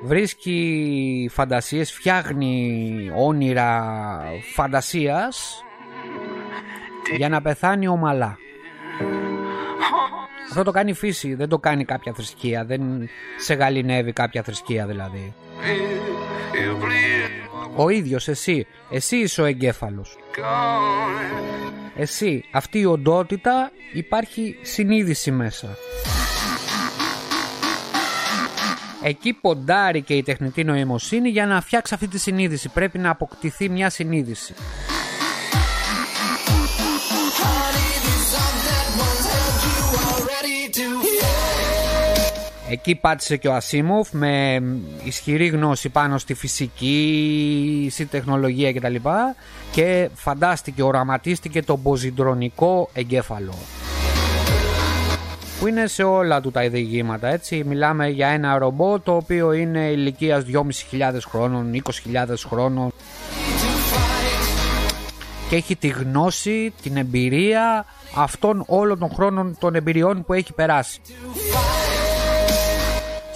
βρίσκει 0.03 1.31
φαντασίες, 1.33 1.93
φτιάχνει 1.93 3.11
όνειρα 3.17 4.23
φαντασίας 4.55 5.65
για 7.17 7.29
να 7.29 7.43
πεθάνει 7.43 7.89
ομαλά. 7.89 8.39
Αυτό 10.49 10.63
το 10.63 10.71
κάνει 10.71 10.91
η 10.91 10.95
φύση, 10.95 11.35
δεν 11.35 11.49
το 11.49 11.59
κάνει 11.59 11.85
κάποια 11.85 12.13
θρησκεία, 12.13 12.65
δεν 12.65 13.09
σε 13.39 13.55
γαλινεύει 13.55 14.13
κάποια 14.13 14.43
θρησκεία 14.43 14.87
δηλαδή. 14.87 15.35
Ο 17.77 17.89
ίδιος 17.89 18.29
εσύ, 18.29 18.67
εσύ 18.91 19.17
είσαι 19.17 19.43
ο 19.43 19.45
εγκέφαλος. 19.45 20.17
Εσύ, 21.97 22.45
αυτή 22.53 22.79
η 22.79 22.85
οντότητα 22.85 23.71
υπάρχει 23.93 24.59
συνείδηση 24.63 25.31
μέσα. 25.31 25.77
Εκεί 29.03 29.33
ποντάρει 29.33 30.03
και 30.03 30.15
η 30.15 30.23
τεχνητή 30.23 30.65
νοημοσύνη 30.65 31.29
για 31.29 31.47
να 31.47 31.61
φτιάξει 31.61 31.95
αυτή 31.95 32.09
τη 32.09 32.19
συνείδηση. 32.19 32.69
Πρέπει 32.69 32.99
να 32.99 33.11
αποκτηθεί 33.11 33.69
μια 33.69 33.91
συνείδηση. 33.91 34.55
Εκεί 42.71 42.95
πάτησε 42.95 43.37
και 43.37 43.49
ο 43.49 43.55
Ασίμοφ 43.55 44.13
με 44.13 44.63
ισχυρή 45.05 45.47
γνώση 45.47 45.89
πάνω 45.89 46.19
στη 46.19 46.35
φυσική, 46.35 47.89
στη 47.91 48.05
τεχνολογία 48.05 48.73
κτλ. 48.73 48.95
Και 49.73 50.09
φαντάστηκε, 50.15 50.83
οραματίστηκε 50.83 51.63
τον 51.63 51.83
ποζιντρονικό 51.83 52.91
εγκέφαλο. 52.93 53.55
Που 55.61 55.67
είναι 55.67 55.87
σε 55.87 56.03
όλα 56.03 56.41
του 56.41 56.51
τα 56.51 56.65
ειδηγήματα 56.65 57.29
έτσι. 57.29 57.65
Μιλάμε 57.67 58.09
για 58.09 58.29
ένα 58.29 58.59
ρομπό 58.59 59.01
το 59.01 59.17
οποίο 59.17 59.53
είναι 59.53 59.91
ηλικίας 59.91 60.45
2.500 60.53 61.19
χρόνων 61.29 61.83
20.000 61.85 62.35
χρόνων 62.49 62.93
και 65.49 65.57
έχει 65.57 65.77
τη 65.77 65.89
γνώση, 65.89 66.73
την 66.83 66.97
εμπειρία 66.97 67.85
αυτών 68.17 68.65
όλων 68.67 68.99
των 68.99 69.11
χρόνων 69.15 69.57
των 69.59 69.75
εμπειριών 69.75 70.25
που 70.25 70.33
έχει 70.33 70.53
περάσει. 70.53 71.01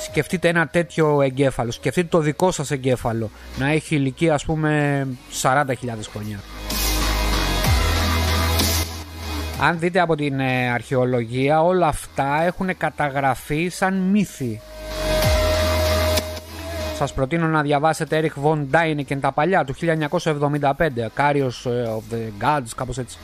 Σκεφτείτε 0.05 0.49
ένα 0.49 0.67
τέτοιο 0.67 1.23
εγκέφαλο. 1.23 1.71
Σκεφτείτε 1.71 2.09
το 2.11 2.19
δικό 2.19 2.51
σας 2.51 2.71
εγκέφαλο. 2.71 3.31
Να 3.59 3.69
έχει 3.71 3.95
ηλικία 3.95 4.35
ας 4.35 4.45
πούμε 4.45 5.07
40.000 5.43 5.65
χρόνια. 6.13 6.41
Αν 9.61 9.79
δείτε 9.79 10.01
από 10.01 10.15
την 10.15 10.41
ε, 10.41 10.71
αρχαιολογία 10.71 11.63
όλα 11.63 11.87
αυτά 11.87 12.43
έχουν 12.43 12.77
καταγραφεί 12.77 13.69
σαν 13.69 13.95
μύθοι. 13.95 14.61
Σας 17.03 17.15
προτείνω 17.15 17.47
να 17.47 17.63
διαβάσετε 17.63 18.21
Eric 18.23 18.43
Von 18.45 18.67
Däniken 18.71 19.19
τα 19.21 19.33
παλιά 19.33 19.65
του 19.65 19.75
1975 19.75 20.61
Carriers 21.17 21.71
ε, 21.71 21.85
of 21.85 22.15
the 22.15 22.45
Gods 22.45 22.69
κάπως 22.77 22.99
έτσι. 22.99 23.19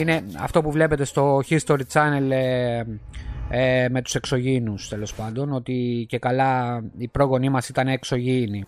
Είναι 0.00 0.24
αυτό 0.38 0.62
που 0.62 0.70
βλέπετε 0.70 1.04
στο 1.04 1.40
History 1.48 1.80
Channel 1.92 2.30
ε, 3.50 3.88
με 3.90 4.02
τους 4.02 4.14
εξωγήινους 4.14 4.88
τέλος 4.88 5.14
πάντων 5.14 5.52
ότι 5.52 6.06
και 6.08 6.18
καλά 6.18 6.82
οι 6.98 7.08
πρόγονοί 7.08 7.48
μας 7.48 7.68
ήταν 7.68 7.88
εξωγήινοι. 7.88 8.64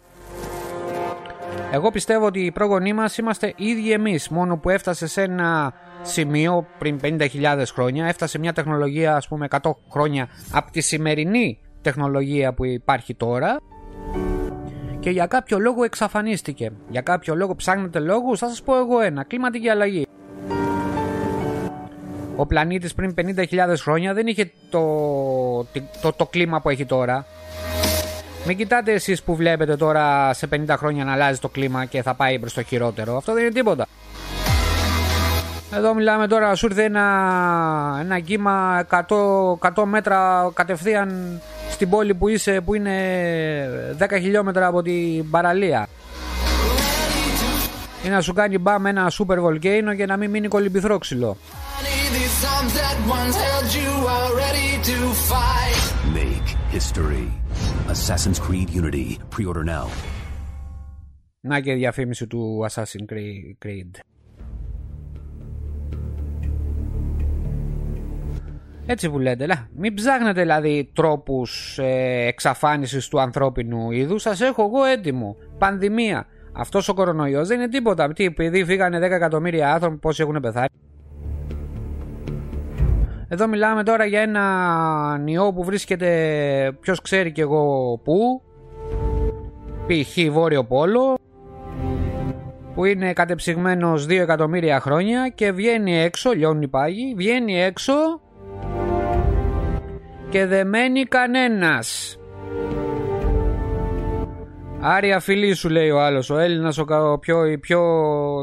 Εγώ 1.72 1.90
πιστεύω 1.90 2.26
ότι 2.26 2.40
οι 2.40 2.52
πρόγονοί 2.52 2.92
μας 2.92 3.18
είμαστε 3.18 3.52
ίδιοι 3.56 3.92
εμείς, 3.92 4.28
μόνο 4.28 4.56
που 4.56 4.70
έφτασε 4.70 5.06
σε 5.06 5.22
ένα 5.22 5.72
σημείο 6.02 6.66
πριν 6.78 6.98
50.000 7.02 7.62
χρόνια, 7.72 8.06
έφτασε 8.06 8.38
μια 8.38 8.52
τεχνολογία 8.52 9.16
ας 9.16 9.28
πούμε 9.28 9.46
100 9.50 9.58
χρόνια 9.90 10.28
από 10.50 10.70
τη 10.70 10.80
σημερινή 10.80 11.58
τεχνολογία 11.90 12.52
που 12.52 12.64
υπάρχει 12.64 13.14
τώρα 13.14 13.60
και 15.00 15.10
για 15.10 15.26
κάποιο 15.26 15.58
λόγο 15.58 15.84
εξαφανίστηκε. 15.84 16.72
Για 16.88 17.00
κάποιο 17.00 17.34
λόγο 17.34 17.54
ψάχνετε 17.54 17.98
λόγους, 17.98 18.38
θα 18.38 18.48
σας 18.48 18.62
πω 18.62 18.76
εγώ 18.76 19.00
ένα, 19.00 19.24
κλιματική 19.24 19.68
αλλαγή. 19.68 20.06
Ο 22.36 22.46
πλανήτης 22.46 22.94
πριν 22.94 23.14
50.000 23.18 23.74
χρόνια 23.76 24.14
δεν 24.14 24.26
είχε 24.26 24.50
το, 24.70 24.80
το, 26.00 26.12
το 26.16 26.26
κλίμα 26.26 26.60
που 26.60 26.70
έχει 26.70 26.84
τώρα. 26.84 27.26
Μην 28.46 28.56
κοιτάτε 28.56 28.92
εσείς 28.92 29.22
που 29.22 29.36
βλέπετε 29.36 29.76
τώρα 29.76 30.32
σε 30.32 30.48
50 30.52 30.74
χρόνια 30.78 31.04
να 31.04 31.12
αλλάζει 31.12 31.38
το 31.38 31.48
κλίμα 31.48 31.84
και 31.84 32.02
θα 32.02 32.14
πάει 32.14 32.38
προς 32.38 32.52
το 32.54 32.62
χειρότερο. 32.62 33.16
Αυτό 33.16 33.32
δεν 33.32 33.42
είναι 33.42 33.52
τίποτα. 33.52 33.86
Εδώ 35.74 35.94
μιλάμε 35.94 36.26
τώρα, 36.26 36.54
σου 36.54 36.66
ήρθε 36.66 36.84
ένα, 36.84 37.98
ένα 38.00 38.18
κύμα 38.18 38.86
100, 38.90 39.00
100 39.74 39.84
μέτρα 39.84 40.50
κατευθείαν 40.54 41.40
στην 41.76 41.90
πόλη 41.90 42.14
που 42.14 42.28
είσαι 42.28 42.60
που 42.60 42.74
είναι 42.74 42.94
10 43.98 44.06
χιλιόμετρα 44.20 44.66
από 44.66 44.82
την 44.82 45.30
παραλία. 45.30 45.88
Ή 48.04 48.08
να 48.08 48.20
σου 48.20 48.32
κάνει 48.32 48.58
μπαμ 48.58 48.86
ένα 48.86 49.10
super 49.10 49.38
volcano 49.44 49.96
και 49.96 50.06
να 50.06 50.16
μην 50.16 50.30
μείνει 50.30 50.48
κολυμπηθρόξυλο. 50.48 51.36
Make 56.14 56.48
history. 56.76 57.28
Assassin's 57.94 58.38
Creed 58.46 58.68
Unity. 58.82 59.08
Pre-order 59.34 59.64
now. 59.74 59.86
Να 61.40 61.60
και 61.60 61.74
διαφήμιση 61.74 62.26
του 62.26 62.66
Assassin's 62.70 63.12
Creed. 63.64 64.15
Έτσι 68.88 69.10
που 69.10 69.18
λέτε, 69.18 69.46
λά. 69.46 69.68
μην 69.76 69.94
ψάχνετε 69.94 70.40
δηλαδή 70.40 70.90
τρόπους 70.94 71.78
ε, 71.78 72.26
εξαφάνισης 72.26 73.08
του 73.08 73.20
ανθρώπινου 73.20 73.90
είδους, 73.90 74.22
σας 74.22 74.40
έχω 74.40 74.62
εγώ 74.62 74.84
έτοιμο. 74.84 75.36
Πανδημία. 75.58 76.26
Αυτός 76.52 76.88
ο 76.88 76.94
κορονοϊός 76.94 77.48
δεν 77.48 77.58
είναι 77.58 77.68
τίποτα. 77.68 78.12
Τι, 78.12 78.24
επειδή 78.24 78.64
φύγανε 78.64 78.98
10 78.98 79.10
εκατομμύρια 79.10 79.72
άνθρωποι, 79.72 79.96
πόσοι 79.96 80.22
έχουν 80.22 80.40
πεθάνει. 80.40 80.66
Εδώ 83.28 83.48
μιλάμε 83.48 83.82
τώρα 83.82 84.04
για 84.04 84.20
ένα 84.20 85.22
ιό 85.24 85.52
που 85.52 85.64
βρίσκεται 85.64 86.78
ποιος 86.80 87.00
ξέρει 87.00 87.32
κι 87.32 87.40
εγώ 87.40 87.96
πού. 88.04 88.42
Π.χ. 89.86 90.32
Βόρειο 90.32 90.64
Πόλο 90.64 91.18
που 92.74 92.84
είναι 92.84 93.12
κατεψυγμένος 93.12 94.04
2 94.04 94.10
εκατομμύρια 94.10 94.80
χρόνια 94.80 95.28
και 95.34 95.52
βγαίνει 95.52 95.98
έξω, 95.98 96.32
λιώνει 96.32 96.68
πάγι, 96.68 97.14
βγαίνει 97.16 97.60
έξω 97.62 98.20
και 100.28 100.46
δεν 100.46 100.68
μένει 100.68 101.02
κανένας. 101.02 102.18
Άρια 104.80 105.20
φιλή 105.20 105.54
σου 105.54 105.68
λέει 105.68 105.90
ο 105.90 106.00
άλλος, 106.00 106.30
ο 106.30 106.38
Έλληνας 106.38 106.78
ο 106.78 107.18
πιο, 107.20 107.58
πιο, 107.60 107.80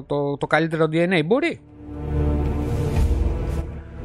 το, 0.07 0.37
το 0.37 0.47
καλύτερο 0.47 0.85
DNA 0.91 1.21
μπορεί. 1.25 1.61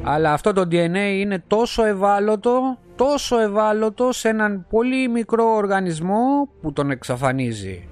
Αλλά 0.02 0.32
αυτό 0.32 0.52
το 0.52 0.60
DNA 0.70 1.12
είναι 1.18 1.42
τόσο 1.46 1.84
ευάλωτο, 1.84 2.78
τόσο 2.96 3.38
ευάλωτο 3.38 4.12
σε 4.12 4.28
έναν 4.28 4.66
πολύ 4.70 5.08
μικρό 5.08 5.44
οργανισμό 5.44 6.48
που 6.60 6.72
τον 6.72 6.90
εξαφανίζει. 6.90 7.88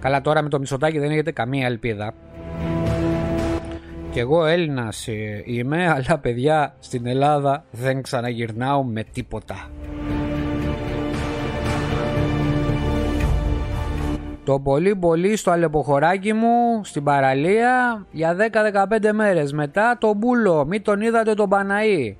Καλά 0.00 0.20
τώρα 0.20 0.42
με 0.42 0.48
το 0.48 0.58
μισοτάκι 0.58 0.98
δεν 0.98 1.10
έχετε 1.10 1.32
καμία 1.32 1.66
ελπίδα. 1.66 2.14
Και 4.12 4.20
εγώ 4.20 4.46
Έλληνας 4.46 5.08
ε, 5.08 5.42
είμαι, 5.44 5.88
αλλά 5.88 6.18
παιδιά 6.18 6.74
στην 6.78 7.06
Ελλάδα 7.06 7.64
δεν 7.70 8.02
ξαναγυρνάω 8.02 8.84
με 8.84 9.04
τίποτα. 9.12 9.70
Το 14.44 14.58
πολύ 14.58 14.96
πολύ 14.96 15.36
στο 15.36 15.50
αλεποχωράκι 15.50 16.32
μου 16.32 16.80
στην 16.84 17.04
παραλία 17.04 18.06
για 18.10 18.36
10-15 18.98 19.10
μέρες 19.12 19.52
μετά 19.52 19.96
το 20.00 20.14
μπούλο, 20.14 20.64
μη 20.66 20.80
τον 20.80 21.00
είδατε 21.00 21.34
τον 21.34 21.48
Παναή. 21.48 22.16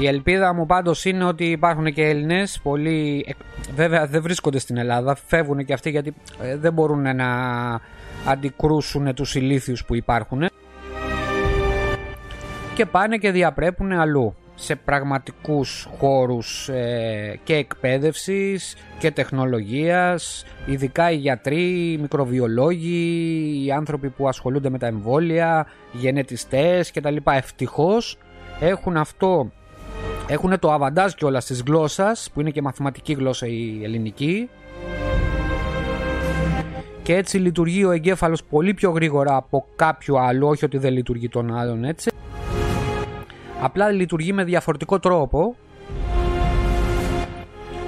Η 0.00 0.06
ελπίδα 0.06 0.54
μου 0.54 0.66
πάντως 0.66 1.04
είναι 1.04 1.24
ότι 1.24 1.44
υπάρχουν 1.44 1.92
και 1.92 2.08
Έλληνες, 2.08 2.60
πολλοί, 2.62 3.26
βέβαια 3.74 4.06
δεν 4.06 4.22
βρίσκονται 4.22 4.58
στην 4.58 4.76
Ελλάδα, 4.76 5.14
φεύγουν 5.14 5.64
και 5.64 5.72
αυτοί 5.72 5.90
γιατί 5.90 6.14
ε, 6.42 6.56
δεν 6.56 6.72
μπορούν 6.72 7.16
να 7.16 7.28
αντικρούσουν 8.26 9.14
τους 9.14 9.34
ηλίθιους 9.34 9.84
που 9.84 9.94
υπάρχουν 9.94 10.48
και 12.74 12.86
πάνε 12.86 13.16
και 13.16 13.30
διαπρέπουν 13.30 13.92
αλλού 13.92 14.34
σε 14.54 14.76
πραγματικούς 14.76 15.88
χώρους 15.98 16.68
ε, 16.68 17.40
και 17.44 17.54
εκπαίδευσης 17.54 18.76
και 18.98 19.10
τεχνολογίας 19.10 20.44
ειδικά 20.66 21.10
οι 21.10 21.16
γιατροί, 21.16 21.92
οι 21.92 21.98
μικροβιολόγοι, 21.98 23.64
οι 23.64 23.72
άνθρωποι 23.72 24.08
που 24.08 24.28
ασχολούνται 24.28 24.70
με 24.70 24.78
τα 24.78 24.86
εμβόλια, 24.86 25.66
οι 25.92 25.96
γενετιστές 25.96 26.92
κτλ. 26.92 27.16
Ευτυχώς 27.24 28.18
έχουν 28.60 28.96
αυτό 28.96 29.50
έχουν 30.26 30.58
το 30.58 30.72
αβαντάζ 30.72 31.12
κιόλας 31.12 31.44
της 31.44 31.62
γλώσσας 31.66 32.30
που 32.34 32.40
είναι 32.40 32.50
και 32.50 32.62
μαθηματική 32.62 33.12
γλώσσα 33.12 33.46
η 33.46 33.80
ελληνική 33.82 34.48
και 37.08 37.14
έτσι 37.14 37.38
λειτουργεί 37.38 37.84
ο 37.84 37.90
εγκέφαλος 37.90 38.44
πολύ 38.44 38.74
πιο 38.74 38.90
γρήγορα 38.90 39.36
από 39.36 39.66
κάποιο 39.76 40.16
άλλο, 40.16 40.48
όχι 40.48 40.64
ότι 40.64 40.78
δεν 40.78 40.92
λειτουργεί 40.92 41.28
τον 41.28 41.56
άλλον 41.56 41.84
έτσι. 41.84 42.10
Απλά 43.60 43.90
λειτουργεί 43.90 44.32
με 44.32 44.44
διαφορετικό 44.44 44.98
τρόπο. 44.98 45.56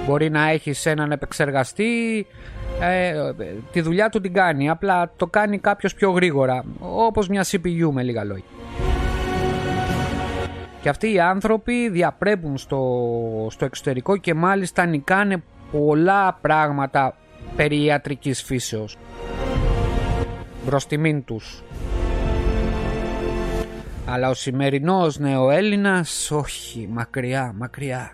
Μπορεί 0.07 0.29
να 0.29 0.49
έχεις 0.49 0.85
έναν 0.85 1.11
επεξεργαστή, 1.11 2.25
ε, 2.81 3.13
τη 3.71 3.81
δουλειά 3.81 4.09
του 4.09 4.21
την 4.21 4.33
κάνει, 4.33 4.69
απλά 4.69 5.11
το 5.15 5.27
κάνει 5.27 5.59
κάποιος 5.59 5.93
πιο 5.93 6.11
γρήγορα, 6.11 6.63
όπως 6.79 7.27
μια 7.27 7.43
CPU 7.43 7.89
με 7.91 8.03
λίγα 8.03 8.23
λόγια. 8.23 8.60
Και 10.81 10.89
αυτοί 10.89 11.13
οι 11.13 11.19
άνθρωποι 11.19 11.89
διαπρέπουν 11.89 12.57
στο, 12.57 13.47
στο 13.49 13.65
εξωτερικό 13.65 14.17
και 14.17 14.33
μάλιστα 14.33 14.85
νικάνε 14.85 15.43
πολλά 15.71 16.37
πράγματα 16.41 17.15
περί 17.55 17.83
ιατρικής 17.83 18.43
φύσεως. 18.43 18.97
Μπροστιμήν 20.65 21.23
τους. 21.23 21.63
Αλλά 24.05 24.29
ο 24.29 24.33
σημερινός 24.33 25.19
νεοέλληνας 25.19 26.31
όχι, 26.31 26.87
μακριά, 26.91 27.53
μακριά. 27.57 28.11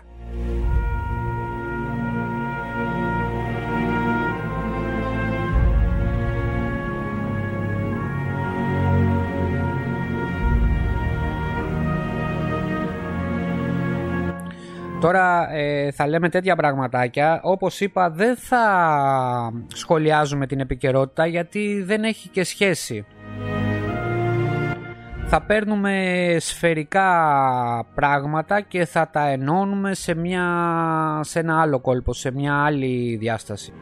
Τώρα 15.00 15.52
ε, 15.52 15.90
θα 15.90 16.08
λέμε 16.08 16.28
τέτοια 16.28 16.56
πραγματάκια. 16.56 17.40
Όπως 17.42 17.80
είπα 17.80 18.10
δεν 18.10 18.36
θα 18.36 19.52
σχολιάζουμε 19.74 20.46
την 20.46 20.60
επικαιρότητα 20.60 21.26
γιατί 21.26 21.82
δεν 21.82 22.04
έχει 22.04 22.28
και 22.28 22.44
σχέση. 22.44 23.06
Θα 25.26 25.42
παίρνουμε 25.42 26.36
σφαιρικά 26.38 27.06
πράγματα 27.94 28.60
και 28.60 28.84
θα 28.84 29.08
τα 29.12 29.28
ενώνουμε 29.28 29.94
σε, 29.94 30.14
μια, 30.14 30.46
σε 31.22 31.38
ένα 31.38 31.60
άλλο 31.60 31.80
κόλπο, 31.80 32.12
σε 32.12 32.30
μια 32.30 32.64
άλλη 32.64 33.16
διάσταση. 33.16 33.72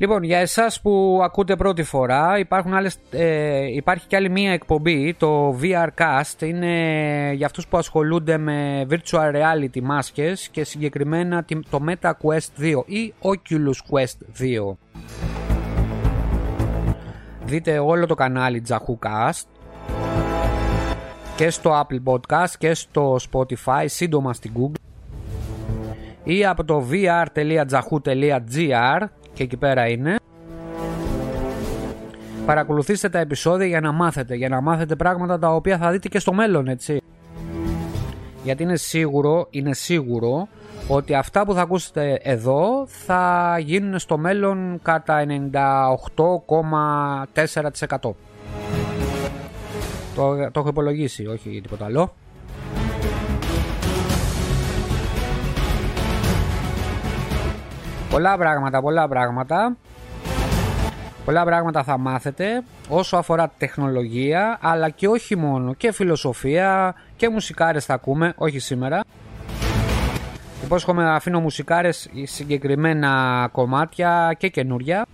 Λοιπόν, 0.00 0.22
για 0.22 0.38
εσάς 0.38 0.80
που 0.80 1.20
ακούτε 1.22 1.56
πρώτη 1.56 1.82
φορά, 1.82 2.38
υπάρχουν 2.38 2.74
άλλες, 2.74 2.96
ε, 3.10 3.74
υπάρχει 3.74 4.06
και 4.06 4.16
άλλη 4.16 4.30
μία 4.30 4.52
εκπομπή, 4.52 5.14
το 5.14 5.58
VR 5.62 5.88
Cast. 5.98 6.42
Είναι 6.42 7.32
για 7.34 7.46
αυτούς 7.46 7.66
που 7.68 7.76
ασχολούνται 7.76 8.38
με 8.38 8.86
virtual 8.90 9.32
reality 9.34 9.80
μάσκες 9.82 10.48
και 10.48 10.64
συγκεκριμένα 10.64 11.44
το 11.70 11.80
Meta 11.88 12.10
Quest 12.10 12.48
2 12.58 12.84
ή 12.86 13.14
Oculus 13.22 13.78
Quest 13.90 14.16
2. 14.38 14.76
Δείτε 17.44 17.78
όλο 17.78 18.06
το 18.06 18.14
κανάλι 18.14 18.62
Yahoo 18.68 18.98
Cast 19.06 19.46
και 21.36 21.50
στο 21.50 21.80
Apple 21.80 22.02
Podcast 22.12 22.50
και 22.58 22.74
στο 22.74 23.16
Spotify, 23.30 23.84
σύντομα 23.84 24.32
στην 24.32 24.52
Google 24.56 24.74
ή 26.24 26.44
από 26.46 26.64
το 26.64 26.86
vr.jahoo.gr 26.90 27.78
και 29.38 29.44
εκεί 29.44 29.56
πέρα 29.56 29.88
είναι. 29.88 30.16
Παρακολουθήστε 32.46 33.08
τα 33.08 33.18
επεισόδια 33.18 33.66
για 33.66 33.80
να 33.80 33.92
μάθετε, 33.92 34.34
για 34.34 34.48
να 34.48 34.60
μάθετε 34.60 34.96
πράγματα 34.96 35.38
τα 35.38 35.54
οποία 35.54 35.78
θα 35.78 35.90
δείτε 35.90 36.08
και 36.08 36.18
στο 36.18 36.32
μέλλον, 36.32 36.68
έτσι. 36.68 37.00
Γιατί 38.44 38.62
είναι 38.62 38.76
σίγουρο, 38.76 39.46
είναι 39.50 39.74
σίγουρο 39.74 40.48
ότι 40.88 41.14
αυτά 41.14 41.44
που 41.44 41.54
θα 41.54 41.60
ακούσετε 41.60 42.20
εδώ 42.22 42.86
θα 42.86 43.56
γίνουν 43.60 43.98
στο 43.98 44.18
μέλλον 44.18 44.80
κατά 44.82 45.24
98,4%. 45.26 45.34
Το, 50.14 50.50
το 50.50 50.60
έχω 50.60 50.68
υπολογίσει, 50.68 51.26
όχι 51.26 51.60
τίποτα 51.62 51.84
άλλο. 51.84 52.14
Πολλά 58.10 58.36
πράγματα, 58.38 58.80
πολλά 58.80 59.08
πράγματα. 59.08 59.76
Πολλά 61.24 61.44
πράγματα 61.44 61.82
θα 61.82 61.98
μάθετε 61.98 62.62
όσο 62.88 63.16
αφορά 63.16 63.52
τεχνολογία 63.58 64.58
αλλά 64.60 64.88
και 64.88 65.08
όχι 65.08 65.36
μόνο 65.36 65.74
και 65.74 65.92
φιλοσοφία 65.92 66.94
και 67.16 67.28
μουσικάρες 67.28 67.84
θα 67.84 67.94
ακούμε, 67.94 68.32
όχι 68.36 68.58
σήμερα. 68.58 69.00
Υπόσχομαι 70.64 71.02
να 71.02 71.14
αφήνω 71.14 71.40
μουσικάρες 71.40 72.10
συγκεκριμένα 72.22 73.48
κομμάτια 73.52 74.36
και 74.38 74.48
καινούρια. 74.48 75.06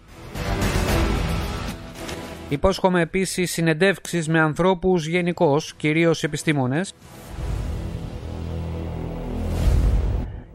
Υπόσχομαι 2.49 3.01
επίσης 3.01 3.53
συνεντεύξεις 3.53 4.28
με 4.28 4.40
ανθρώπους 4.40 5.07
γενικώς, 5.07 5.74
κυρίως 5.74 6.22
επιστήμονες. 6.22 6.95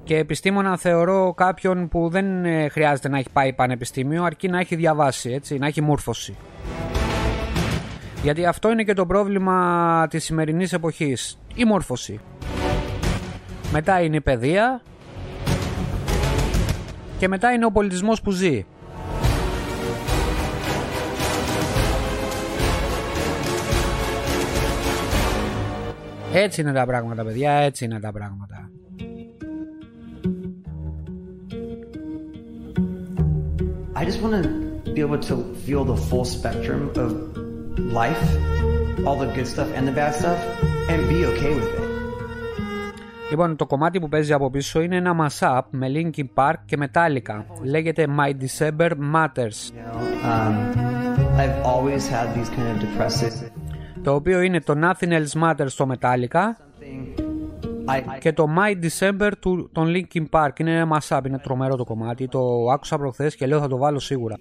Και 0.09 0.17
επιστήμονα 0.17 0.77
θεωρώ 0.77 1.33
κάποιον 1.33 1.87
που 1.87 2.09
δεν 2.09 2.45
ε, 2.45 2.69
χρειάζεται 2.69 3.09
να 3.09 3.17
έχει 3.17 3.29
πάει 3.33 3.53
πανεπιστήμιο, 3.53 4.23
αρκεί 4.23 4.47
να 4.47 4.59
έχει 4.59 4.75
διαβάσει, 4.75 5.31
έτσι, 5.31 5.57
να 5.57 5.67
έχει 5.67 5.81
μόρφωση. 5.81 6.35
Γιατί 8.23 8.45
αυτό 8.45 8.71
είναι 8.71 8.83
και 8.83 8.93
το 8.93 9.05
πρόβλημα 9.05 10.07
της 10.09 10.23
σημερινής 10.23 10.73
εποχής, 10.73 11.39
η 11.55 11.65
μόρφωση. 11.65 12.19
Μετά 13.71 14.01
είναι 14.01 14.15
η 14.15 14.21
παιδεία 14.21 14.81
και 17.17 17.27
μετά 17.27 17.51
είναι 17.51 17.65
ο 17.65 17.71
πολιτισμός 17.71 18.21
που 18.21 18.31
ζει. 18.31 18.65
Έτσι 26.33 26.61
είναι 26.61 26.73
τα 26.73 26.85
πράγματα 26.85 27.23
παιδιά, 27.23 27.51
έτσι 27.51 27.85
είναι 27.85 27.99
τα 27.99 28.11
πράγματα. 28.11 28.69
I 34.00 34.04
just 34.04 34.20
want 34.22 34.34
to 34.42 34.92
be 34.96 35.00
able 35.06 35.20
to 35.30 35.36
feel 35.64 35.82
the 35.92 35.98
full 36.08 36.26
spectrum 36.36 36.80
of 37.04 37.10
life, 38.00 38.24
all 39.06 39.16
the 39.24 39.30
good 39.36 39.48
stuff 39.54 39.68
and 39.76 39.82
the 39.88 39.94
bad 40.00 40.12
stuff, 40.20 40.40
and 40.90 40.98
be 41.08 41.18
okay 41.32 41.54
with 41.54 41.70
it. 41.74 41.84
Λοιπόν, 43.30 43.56
το 43.56 43.66
κομμάτι 43.66 44.00
που 44.00 44.08
παίζει 44.08 44.32
από 44.32 44.50
πίσω 44.50 44.80
είναι 44.80 44.96
ένα 44.96 45.16
mashup 45.20 45.62
με 45.70 45.86
Linkin 45.94 46.24
Park 46.34 46.54
και 46.64 46.76
Metallica. 46.80 47.42
Λέγεται 47.62 48.06
My 48.18 48.30
December 48.30 48.90
Matters. 49.14 49.26
You 49.36 49.82
know, 49.86 50.30
um, 50.32 50.54
I've 51.40 51.66
always 51.72 52.08
had 52.08 52.26
these 52.34 52.48
kind 52.48 52.68
of 52.68 52.78
depressive... 52.80 53.50
Το 54.02 54.14
οποίο 54.14 54.40
είναι 54.40 54.60
το 54.60 54.74
Nothing 54.82 55.08
Else 55.08 55.42
Matters 55.42 55.66
στο 55.66 55.90
Metallica 55.92 56.50
και 58.19 58.33
το 58.33 58.47
My 58.57 58.85
December 58.85 59.31
του, 59.39 59.69
των 59.71 59.93
Linkin 59.95 60.25
Park. 60.29 60.59
Είναι 60.59 60.75
ένα 60.75 60.99
mashup, 60.99 61.21
είναι 61.25 61.37
τρομερό 61.37 61.75
το 61.75 61.83
κομμάτι. 61.83 62.27
Το 62.27 62.69
άκουσα 62.71 62.97
προχθές 62.97 63.35
και 63.35 63.47
λέω 63.47 63.59
θα 63.59 63.67
το 63.67 63.77
βάλω 63.77 63.99
σίγουρα. 63.99 64.35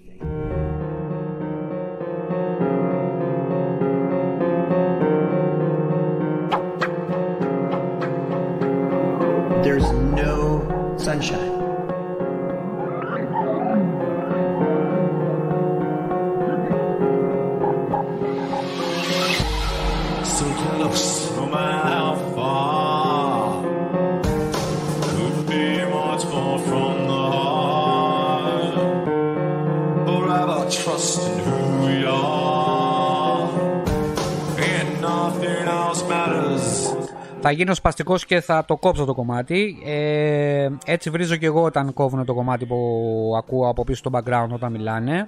Θα 37.41 37.51
γίνω 37.51 37.73
σπαστικός 37.73 38.25
και 38.25 38.41
θα 38.41 38.65
το 38.65 38.77
κόψω 38.77 39.05
το 39.05 39.13
κομμάτι. 39.13 39.77
Ε, 39.85 40.69
έτσι 40.85 41.09
βρίζω 41.09 41.35
και 41.35 41.45
εγώ 41.45 41.63
όταν 41.63 41.93
κόβουν 41.93 42.25
το 42.25 42.33
κομμάτι 42.33 42.65
που 42.65 43.33
ακούω 43.37 43.69
από 43.69 43.83
πίσω 43.83 43.97
στο 43.97 44.11
background 44.13 44.49
όταν 44.49 44.71
μιλάνε. 44.71 45.27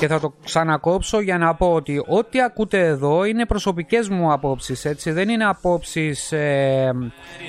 και 0.00 0.06
θα 0.06 0.20
το 0.20 0.34
ξανακόψω 0.44 1.20
για 1.20 1.38
να 1.38 1.54
πω 1.54 1.72
ότι 1.72 2.04
ό,τι 2.06 2.42
ακούτε 2.42 2.86
εδώ 2.86 3.24
είναι 3.24 3.46
προσωπικές 3.46 4.08
μου 4.08 4.32
απόψεις 4.32 4.84
έτσι 4.84 5.10
δεν 5.10 5.28
είναι 5.28 5.44
απόψεις 5.44 6.32
ε, 6.32 6.92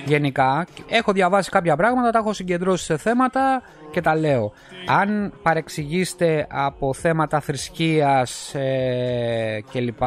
γενικά 0.06 0.68
έχω 0.89 1.12
διαβάσει 1.12 1.49
κάποια 1.49 1.76
πράγματα 1.76 2.10
τα 2.10 2.20
έχω 2.20 2.34
συγκεντρώσει 2.34 2.86
σε 2.86 2.97
θέματα 2.97 3.62
και 3.92 4.02
τα 4.02 4.16
λέω. 4.16 4.52
Αν 4.88 5.34
παρεξηγήσετε 5.44 6.48
από 6.50 6.94
θέματα 6.94 7.39
θρησκείας 7.39 8.56
ε, 8.56 9.64
κλπ 9.72 10.02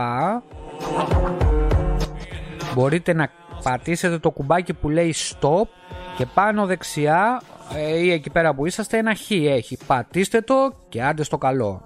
μπορείτε 2.74 3.12
να 3.12 3.28
πατήσετε 3.62 4.18
το 4.18 4.30
κουμπάκι 4.30 4.74
που 4.74 4.88
λέει 4.88 5.14
stop 5.16 5.68
και 6.16 6.26
πάνω 6.34 6.66
δεξιά 6.66 7.42
ε, 7.76 7.98
ή 7.98 8.10
εκεί 8.10 8.30
πέρα 8.30 8.54
που 8.54 8.66
είσαστε 8.66 8.98
ένα 8.98 9.14
χ 9.14 9.30
έχει. 9.30 9.78
Πατήστε 9.86 10.40
το 10.40 10.54
και 10.88 11.02
άντε 11.02 11.22
στο 11.22 11.38
καλό. 11.38 11.82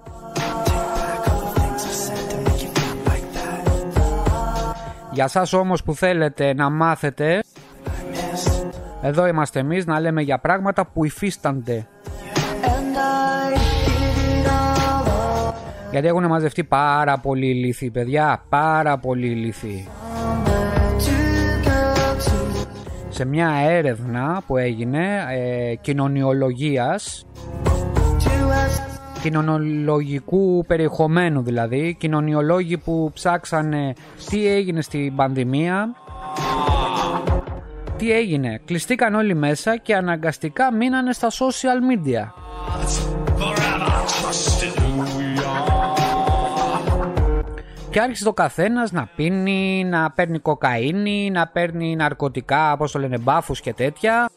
Για 5.11 5.27
σας 5.27 5.53
όμως 5.53 5.83
που 5.83 5.95
θέλετε 5.95 6.53
να 6.53 6.69
μάθετε 6.69 7.43
Εδώ 9.01 9.27
είμαστε 9.27 9.59
εμείς 9.59 9.85
να 9.85 9.99
λέμε 9.99 10.21
για 10.21 10.39
πράγματα 10.39 10.85
που 10.85 11.05
υφίστανται. 11.05 11.87
Γιατί 15.91 16.07
έχουν 16.07 16.25
μαζευτεί 16.25 16.63
πάρα 16.63 17.17
πολύ 17.17 17.53
λύθοι 17.53 17.89
παιδιά 17.91 18.43
Πάρα 18.49 18.97
πολύ 18.97 19.27
λύθοι. 19.27 19.87
Σε 23.09 23.25
μια 23.25 23.49
έρευνα 23.49 24.41
που 24.47 24.57
έγινε 24.57 25.25
ε, 25.29 25.75
κοινωνιολογίας 25.75 27.25
κοινωνιολογικού 29.21 30.63
περιεχομένου 30.67 31.41
δηλαδή, 31.41 31.95
κοινωνιολόγοι 31.99 32.77
που 32.77 33.11
ψάξανε 33.13 33.93
τι 34.29 34.47
έγινε 34.47 34.81
στην 34.81 35.15
πανδημία, 35.15 35.95
τι 37.99 38.11
έγινε, 38.11 38.61
κλειστήκαν 38.65 39.15
όλοι 39.15 39.35
μέσα 39.35 39.77
και 39.77 39.95
αναγκαστικά 39.95 40.73
μείνανε 40.73 41.13
στα 41.13 41.29
social 41.29 41.79
media. 41.91 42.31
Και 47.89 47.99
άρχισε 47.99 48.23
το 48.23 48.33
καθένας 48.33 48.91
να 48.91 49.09
πίνει, 49.15 49.83
να 49.83 50.11
παίρνει 50.11 50.39
κοκαίνη, 50.39 51.29
να 51.31 51.47
παίρνει 51.47 51.95
ναρκωτικά, 51.95 52.73
όπω 52.73 52.89
το 52.89 52.99
λένε, 52.99 53.17
μπάφους 53.17 53.61
και 53.61 53.73
τέτοια 53.73 54.29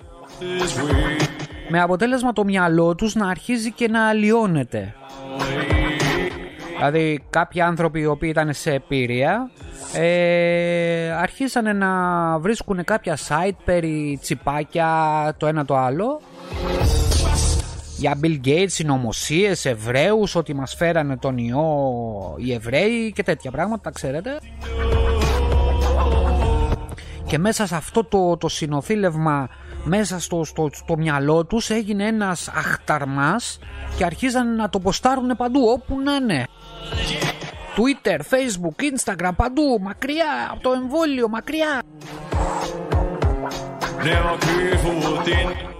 με 1.68 1.80
αποτέλεσμα 1.80 2.32
το 2.32 2.44
μυαλό 2.44 2.94
τους 2.94 3.14
να 3.14 3.28
αρχίζει 3.28 3.72
και 3.72 3.88
να 3.88 4.08
αλλοιώνεται. 4.08 4.94
Δηλαδή 6.84 7.24
κάποιοι 7.30 7.60
άνθρωποι 7.60 8.00
οι 8.00 8.06
οποίοι 8.06 8.28
ήταν 8.32 8.52
σε 8.52 8.72
επίρρεια 8.72 9.50
ε, 9.94 11.12
αρχίσανε 11.12 11.72
να 11.72 11.88
βρίσκουν 12.38 12.84
κάποια 12.84 13.18
site 13.28 13.56
περί 13.64 14.18
τσιπάκια 14.20 14.88
το 15.36 15.46
ένα 15.46 15.64
το 15.64 15.76
άλλο 15.76 16.20
για 17.96 18.18
Bill 18.22 18.40
Gates, 18.44 18.64
συνωμοσίες, 18.66 19.64
Εβραίους, 19.64 20.34
ότι 20.34 20.54
μας 20.54 20.74
φέρανε 20.74 21.16
τον 21.16 21.38
ιό 21.38 22.34
οι 22.36 22.52
Εβραίοι 22.52 23.12
και 23.14 23.22
τέτοια 23.22 23.50
πράγματα, 23.50 23.82
τα 23.82 23.90
ξέρετε. 23.90 24.38
Και 27.26 27.38
μέσα 27.38 27.66
σε 27.66 27.76
αυτό 27.76 28.04
το, 28.04 28.36
το 28.36 28.48
συνοθήλευμα 28.48 29.48
μέσα 29.84 30.20
στο, 30.20 30.44
στο, 30.44 30.68
στο 30.72 30.96
μυαλό 30.96 31.44
τους 31.44 31.70
έγινε 31.70 32.06
ένας 32.06 32.48
αχταρμάς 32.48 33.58
και 33.96 34.04
αρχίζαν 34.04 34.56
να 34.56 34.68
το 34.68 34.78
ποστάρουν 34.78 35.36
παντού 35.36 35.60
όπου 35.68 36.00
να 36.00 36.14
είναι. 36.14 36.46
Twitter, 37.76 38.18
Facebook, 38.18 38.84
Instagram, 38.92 39.30
παντού, 39.36 39.78
μακριά, 39.80 40.48
από 40.50 40.62
το 40.62 40.70
εμβόλιο, 40.70 41.28
μακριά. 41.28 41.82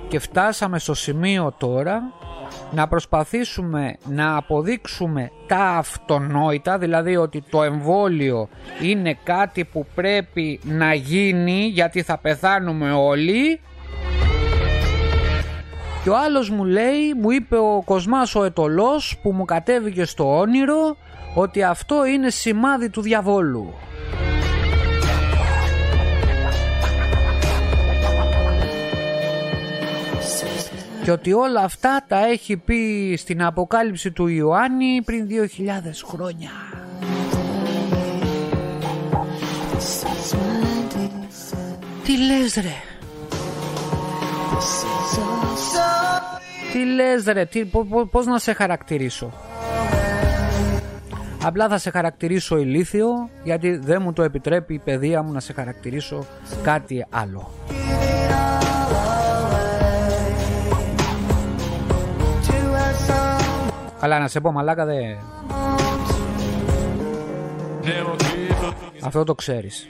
Και 0.09 0.18
φτάσαμε 0.18 0.78
στο 0.78 0.94
σημείο 0.94 1.55
τώρα 1.59 2.03
να 2.70 2.88
προσπαθήσουμε 2.88 3.96
να 4.05 4.36
αποδείξουμε 4.36 5.30
τα 5.46 5.64
αυτονόητα, 5.64 6.78
δηλαδή 6.78 7.16
ότι 7.16 7.42
το 7.50 7.62
εμβόλιο 7.62 8.48
είναι 8.82 9.18
κάτι 9.24 9.64
που 9.64 9.86
πρέπει 9.94 10.61
να 10.64 10.94
γίνει 10.94 11.66
γιατί 11.66 12.03
θα 12.03 12.18
πεθάνουμε 12.18 12.92
όλοι 12.92 13.61
και 16.03 16.11
ο 16.11 16.16
άλλος 16.16 16.50
μου 16.50 16.64
λέει, 16.64 17.14
μου 17.20 17.30
είπε 17.30 17.57
ο 17.57 17.82
Κοσμάς 17.84 18.34
ο 18.34 18.44
Ετωλός 18.44 19.18
που 19.22 19.32
μου 19.32 19.44
κατέβηκε 19.44 20.05
στο 20.05 20.38
όνειρο 20.38 20.96
ότι 21.34 21.62
αυτό 21.62 22.05
είναι 22.07 22.30
σημάδι 22.30 22.90
του 22.90 23.00
διαβόλου. 23.00 23.74
Και 31.05 31.11
ότι 31.11 31.32
όλα 31.32 31.61
αυτά 31.61 32.05
τα 32.09 32.26
έχει 32.26 32.57
πει 32.57 33.14
στην 33.18 33.42
Αποκάλυψη 33.42 34.11
του 34.11 34.26
Ιωάννη 34.26 35.03
πριν 35.05 35.28
2.000 35.30 35.34
χρόνια. 36.05 36.50
Τι 42.05 42.18
λες 42.18 42.55
ρε; 42.55 42.91
Τι 46.72 46.84
λες 46.84 47.24
ρε, 47.24 47.44
τι, 47.44 47.64
πώς 48.10 48.26
να 48.26 48.38
σε 48.38 48.52
χαρακτηρίσω; 48.52 49.32
Απλά 51.44 51.68
θα 51.68 51.78
σε 51.78 51.90
χαρακτηρίσω 51.90 52.56
ηλίθιο 52.56 53.08
γιατί 53.42 53.76
δεν 53.76 54.02
μου 54.02 54.12
το 54.12 54.22
επιτρέπει 54.22 54.74
η 54.74 54.78
παιδεία 54.78 55.22
μου 55.22 55.32
να 55.32 55.40
σε 55.40 55.52
χαρακτηρίσω 55.52 56.26
κάτι 56.62 57.06
άλλο. 57.10 57.50
Καλά 64.00 64.18
να 64.18 64.28
σε 64.28 64.40
πω 64.40 64.52
μαλάκα 64.52 64.84
δε... 64.84 64.94
Αυτό 69.00 69.24
το 69.24 69.34
ξέρεις. 69.34 69.88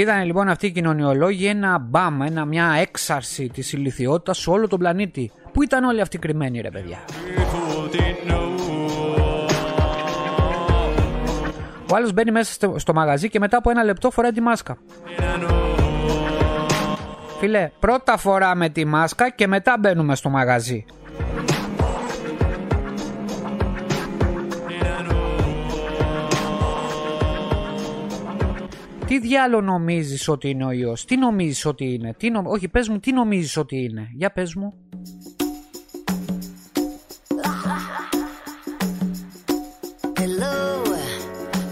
Είδαν 0.00 0.24
λοιπόν 0.24 0.48
αυτοί 0.48 0.66
οι 0.66 0.70
κοινωνιολόγοι 0.70 1.46
ένα 1.46 1.78
μπαμ, 1.78 2.22
ένα, 2.22 2.44
μια 2.44 2.74
έξαρση 2.80 3.48
της 3.48 3.72
ηλικιότητας 3.72 4.38
σε 4.38 4.50
όλο 4.50 4.68
τον 4.68 4.78
πλανήτη. 4.78 5.30
Πού 5.52 5.62
ήταν 5.62 5.84
όλοι 5.84 6.00
αυτοί 6.00 6.18
κρυμμένοι 6.18 6.60
ρε 6.60 6.70
παιδιά; 6.70 6.98
Ο 11.90 11.96
άλλος 11.96 12.12
μπαίνει 12.12 12.30
μέσα 12.30 12.52
στο, 12.52 12.74
στο 12.78 12.94
μαγαζί 12.94 13.28
και 13.28 13.38
μετά 13.38 13.56
από 13.56 13.70
ένα 13.70 13.84
λεπτό 13.84 14.10
φοράει 14.10 14.32
τη 14.32 14.40
μάσκα. 14.40 14.78
Φίλε, 17.38 17.70
πρώτα 17.78 18.16
φοράμε 18.16 18.68
τη 18.68 18.84
μάσκα 18.84 19.30
και 19.30 19.46
μετά 19.46 19.76
μπαίνουμε 19.80 20.14
στο 20.14 20.28
μαγαζί. 20.28 20.84
Τι 29.10 29.18
διάλο 29.18 29.60
νομίζεις 29.60 30.28
ότι 30.28 30.48
είναι 30.48 30.64
ο 30.64 30.70
ιός, 30.70 31.04
τι 31.04 31.16
νομίζεις 31.16 31.64
ότι 31.64 31.92
είναι, 31.92 32.14
τι 32.18 32.30
νο... 32.30 32.42
όχι 32.46 32.68
πες 32.68 32.88
μου 32.88 32.98
τι 32.98 33.12
νομίζεις 33.12 33.56
ότι 33.56 33.76
είναι, 33.76 34.08
για 34.14 34.32
πες 34.32 34.54
μου. 34.54 34.74
Hello, 40.20 40.84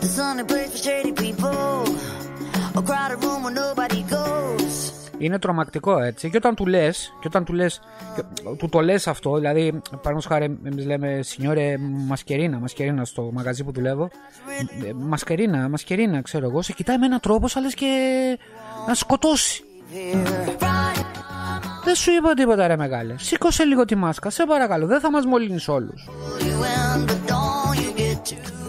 the 0.01 0.09
sunny 0.17 0.45
place 0.51 0.71
for 0.73 0.81
shady 0.87 1.13
people. 1.25 1.85
A 2.79 2.83
crowded 2.89 3.19
room 3.25 3.41
where 3.45 3.57
nobody 3.65 4.03
goes. 4.15 4.58
Είναι 5.19 5.39
τρομακτικό 5.39 5.99
έτσι. 5.99 6.31
Και 6.31 6.37
όταν 6.37 6.55
του 6.55 6.67
λες, 6.67 7.13
και 7.21 7.27
όταν 7.27 7.45
του 7.45 7.53
λες, 7.53 7.81
του 8.59 8.69
το 8.69 8.81
λες 8.81 9.07
αυτό, 9.07 9.35
δηλαδή, 9.35 9.81
παραδείγματο 9.91 10.29
χάρη, 10.29 10.59
εμείς 10.65 10.87
λέμε 10.87 11.21
Σινιόρε 11.23 11.77
Μασκερίνα, 12.07 12.59
Μασκερίνα 12.59 13.05
στο 13.05 13.31
μαγαζί 13.33 13.65
που 13.65 13.73
δουλεύω. 13.73 14.11
Ε, 14.87 14.93
Μασκερίνα, 14.93 15.69
Μασκερίνα, 15.69 16.23
ξέρω 16.23 16.47
εγώ, 16.47 16.63
σε 16.63 16.73
κοιτάει 16.73 16.99
με 16.99 17.07
έναν 17.07 17.21
τρόπο, 17.21 17.49
σαν 17.49 17.63
λες 17.63 17.75
και 17.75 17.87
να 18.87 18.95
σκοτώσει. 18.95 19.63
Δεν 21.85 21.95
σου 21.95 22.11
είπα 22.11 22.35
τίποτα, 22.35 22.67
ρε 22.67 22.77
μεγάλε. 22.77 23.15
Σήκωσε 23.19 23.65
λίγο 23.65 23.85
τη 23.85 23.95
μάσκα, 23.95 24.31
σε 24.31 24.45
παρακαλώ, 24.47 24.87
δεν 24.87 25.01
θα 25.01 25.11
μας 25.11 25.25
μολύνεις 25.25 25.69
όλους. 25.69 26.09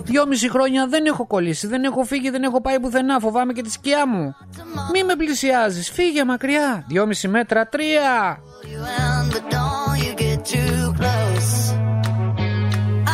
Δυόμιση 0.09 0.49
χρόνια 0.49 0.87
δεν 0.87 1.05
έχω 1.05 1.27
κολλήσει, 1.27 1.67
δεν 1.67 1.83
έχω 1.83 2.03
φύγει, 2.03 2.29
δεν 2.29 2.43
έχω 2.43 2.61
πάει 2.61 2.79
πουθενά. 2.79 3.19
Φοβάμαι 3.19 3.53
και 3.53 3.61
τη 3.61 3.71
σκιά 3.71 4.07
μου. 4.07 4.35
Μη 4.93 5.03
με 5.03 5.15
πλησιάζεις, 5.15 5.91
φύγε 5.91 6.23
μακριά. 6.23 6.83
Δυόμιση 6.87 7.27
μέτρα, 7.27 7.67
τρία. 7.67 8.37
You 8.63 8.81
and 9.07 9.31
the 9.35 9.41
dawn 9.53 9.95
you 10.05 10.13
get 10.23 10.39
too 10.53 10.93
close. 10.99 11.51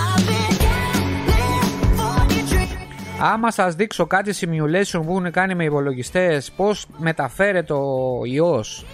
I've 0.02 0.24
been 0.30 0.54
gambling 0.66 1.82
for 1.98 2.18
your 2.34 2.46
dreams. 2.50 3.22
Άμα 3.22 3.52
σας 3.52 3.76
δείξω 3.76 4.08
κάτι 4.08 4.34
simulation 4.42 5.02
που 5.06 5.12
έχουν 5.12 5.32
κάνει 5.32 5.56
με 5.56 5.64
υπολογιστές 5.64 6.52
πώς 6.52 6.86
μεταφέρεται 6.98 7.74
ο 7.74 8.22
ιός; 8.26 8.86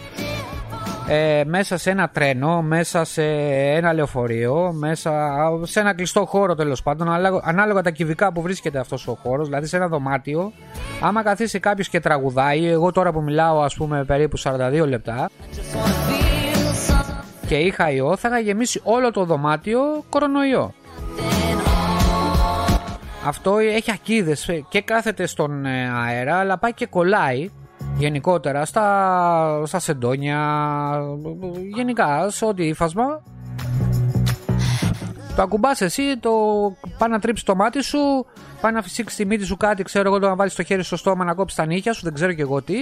Ε, 1.14 1.44
μέσα 1.46 1.78
σε 1.78 1.90
ένα 1.90 2.10
τρένο, 2.10 2.62
μέσα 2.62 3.04
σε 3.04 3.24
ένα 3.76 3.94
λεωφορείο, 3.94 4.72
μέσα 4.74 5.12
σε 5.62 5.80
ένα 5.80 5.94
κλειστό 5.94 6.26
χώρο 6.26 6.56
τέλος 6.56 6.84
πάντων, 6.84 7.08
ανάλογα, 7.08 7.42
ανάλογα 7.44 7.82
τα 7.82 7.90
κυβικά 7.90 8.32
που 8.32 8.42
βρίσκεται 8.42 8.80
αυτός 8.80 9.08
ο 9.08 9.18
χώρος, 9.24 9.48
δηλαδή 9.48 9.68
σε 9.68 9.76
ένα 9.76 9.88
δωμάτιο. 9.88 10.52
Άμα 11.02 11.24
καθίσει 11.24 11.60
κάποιος 11.60 11.90
και 11.90 12.00
τραγουδάει, 12.00 12.68
εγώ 12.68 12.92
τώρα 12.92 13.12
που 13.12 13.22
μιλάω 13.22 13.62
ας 13.62 13.76
πούμε 13.76 14.04
περίπου 14.04 14.38
42 14.40 14.88
λεπτά 14.88 15.30
Feel 15.52 15.82
something. 16.94 17.48
και 17.48 17.56
είχα 17.56 17.92
ιό, 17.92 18.18
θα 18.18 18.28
είχα 18.28 18.40
γεμίσει 18.40 18.82
όλο 18.84 19.12
το 19.12 19.26
δωμάτιο 19.26 19.80
κορονοϊό. 20.10 20.74
Αυτό 23.26 23.58
έχει 23.58 23.92
ακίδες 23.92 24.50
και 24.70 24.82
κάθεται 24.82 25.26
στον 25.28 25.66
ε, 25.66 25.90
αέρα 26.06 26.36
αλλά 26.36 26.58
πάει 26.58 26.74
και 26.74 26.86
κολλάει 26.86 27.50
γενικότερα 27.98 28.66
στα, 28.66 29.64
στα 29.66 29.80
σεντόνια 29.80 30.40
γενικά 31.76 32.30
σε 32.30 32.46
ό,τι 32.46 32.68
ύφασμα 32.68 33.22
το 35.36 35.42
ακουμπάς 35.42 35.82
εσύ, 35.82 36.18
το 36.20 36.32
πάει 36.98 37.10
να 37.10 37.20
τρίψεις 37.20 37.46
το 37.46 37.56
μάτι 37.56 37.84
σου, 37.84 38.26
πάει 38.62 38.72
να 38.72 38.82
φυσήξεις 38.82 39.18
τη 39.18 39.26
μύτη 39.26 39.46
σου 39.46 39.58
κάτι, 39.58 39.84
ξέρω 39.84 40.10
εγώ, 40.10 40.20
το 40.20 40.28
να 40.28 40.36
βάλεις 40.36 40.56
το 40.56 40.64
χέρι 40.64 40.84
στο 40.84 40.98
στόμα 40.98 41.24
να 41.24 41.34
κόψεις 41.34 41.58
τα 41.58 41.66
νύχια 41.66 41.94
σου, 41.94 42.02
δεν 42.04 42.14
ξέρω 42.14 42.34
και 42.34 42.42
εγώ 42.42 42.62
τι. 42.62 42.76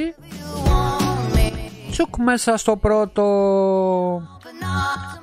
Τσουκ 1.91 2.17
μέσα 2.17 2.57
στο 2.57 2.75
πρώτο, 2.75 3.23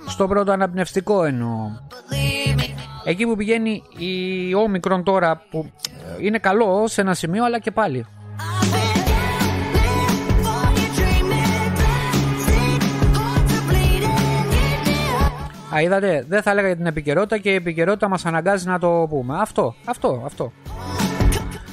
στο 0.07 0.27
πρώτο 0.27 0.53
αναπνευστικό 0.53 1.25
εννοώ. 1.25 1.71
Believe 1.89 2.61
me. 2.61 2.65
Εκεί 3.05 3.27
που 3.27 3.37
πηγαίνει 3.37 3.83
η 3.99 4.55
όμικρον 4.55 5.03
τώρα 5.03 5.43
που 5.51 5.71
ε, 6.19 6.25
είναι 6.25 6.39
καλό 6.39 6.85
σε 6.87 7.01
ένα 7.01 7.15
σημείο 7.15 7.45
αλλά 7.45 7.59
και 7.59 7.71
πάλι. 7.71 8.07
Α, 15.77 15.81
είδατε, 15.81 16.25
δεν 16.29 16.43
θα 16.43 16.51
έλεγα 16.51 16.67
για 16.67 16.77
την 16.77 16.87
επικαιρότητα 16.87 17.39
και 17.39 17.51
η 17.51 17.55
επικαιρότητα 17.55 18.09
μας 18.09 18.27
αναγκάζει 18.27 18.67
να 18.67 18.79
το 18.79 19.07
πούμε. 19.09 19.37
Αυτό, 19.41 19.75
αυτό, 19.85 20.23
αυτό. 20.25 20.53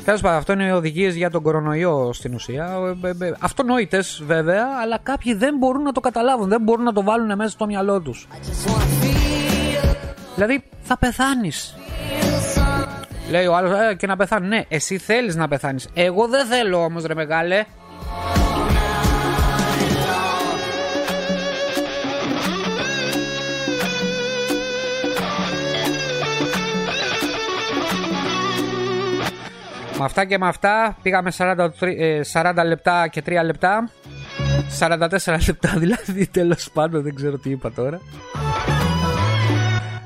Τέλος 0.06 0.22
πάντων, 0.22 0.38
αυτό 0.38 0.54
είναι 0.54 0.66
οι 0.66 0.70
οδηγίες 0.72 1.16
για 1.16 1.30
τον 1.30 1.42
κορονοϊό 1.42 2.14
στην 2.14 2.34
ουσία. 2.34 2.70
Ε, 3.04 3.08
ε, 3.08 3.28
ε, 3.28 3.34
Αυτονόητες 3.40 4.24
βέβαια, 4.26 4.66
αλλά 4.82 5.00
κάποιοι 5.04 5.34
δεν 5.34 5.58
μπορούν 5.58 5.82
να 5.82 5.92
το 5.92 6.00
καταλάβουν, 6.00 6.50
δεν 6.50 6.62
μπορούν 6.62 6.84
να 6.84 6.94
το 6.94 7.04
βάλουν 7.04 7.36
μέσα 7.36 7.50
στο 7.50 7.66
μυαλό 7.66 8.02
τους. 8.02 8.28
Just 8.32 8.70
wanna 8.70 9.04
feel, 9.04 9.96
Δηλαδή, 10.36 10.64
θα 10.82 10.98
πεθάνεις. 10.98 11.76
feel 11.78 12.60
something. 12.60 13.30
Λέει 13.30 13.46
ο 13.46 13.56
άλλος, 13.56 13.72
ε, 13.72 13.96
και 13.96 14.08
να 14.08 14.16
πεθάνει. 14.16 14.48
Ναι, 14.48 14.64
εσύ 14.68 14.98
θέλεις 14.98 15.36
να 15.36 15.48
πεθάνεις. 15.48 15.90
Εγώ 15.94 16.28
δεν 16.28 16.46
θέλω 16.46 16.84
όμως, 16.84 17.04
ρε 17.06 17.14
μεγάλε. 17.14 17.64
Με 30.04 30.10
αυτά 30.10 30.26
και 30.26 30.38
με 30.38 30.48
αυτά 30.48 30.98
πήγαμε 31.02 31.32
43, 31.38 31.66
ε, 31.98 32.22
40 32.34 32.54
λεπτά 32.66 33.08
και 33.08 33.22
3 33.26 33.42
λεπτά. 33.46 33.90
44 34.80 34.98
λεπτά 35.48 35.74
δηλαδή, 35.78 36.28
τέλος 36.28 36.70
πάντων, 36.74 37.02
δεν 37.04 37.16
ξέρω 37.16 37.38
τι 37.38 37.50
είπα 37.50 37.72
τώρα. 37.72 38.00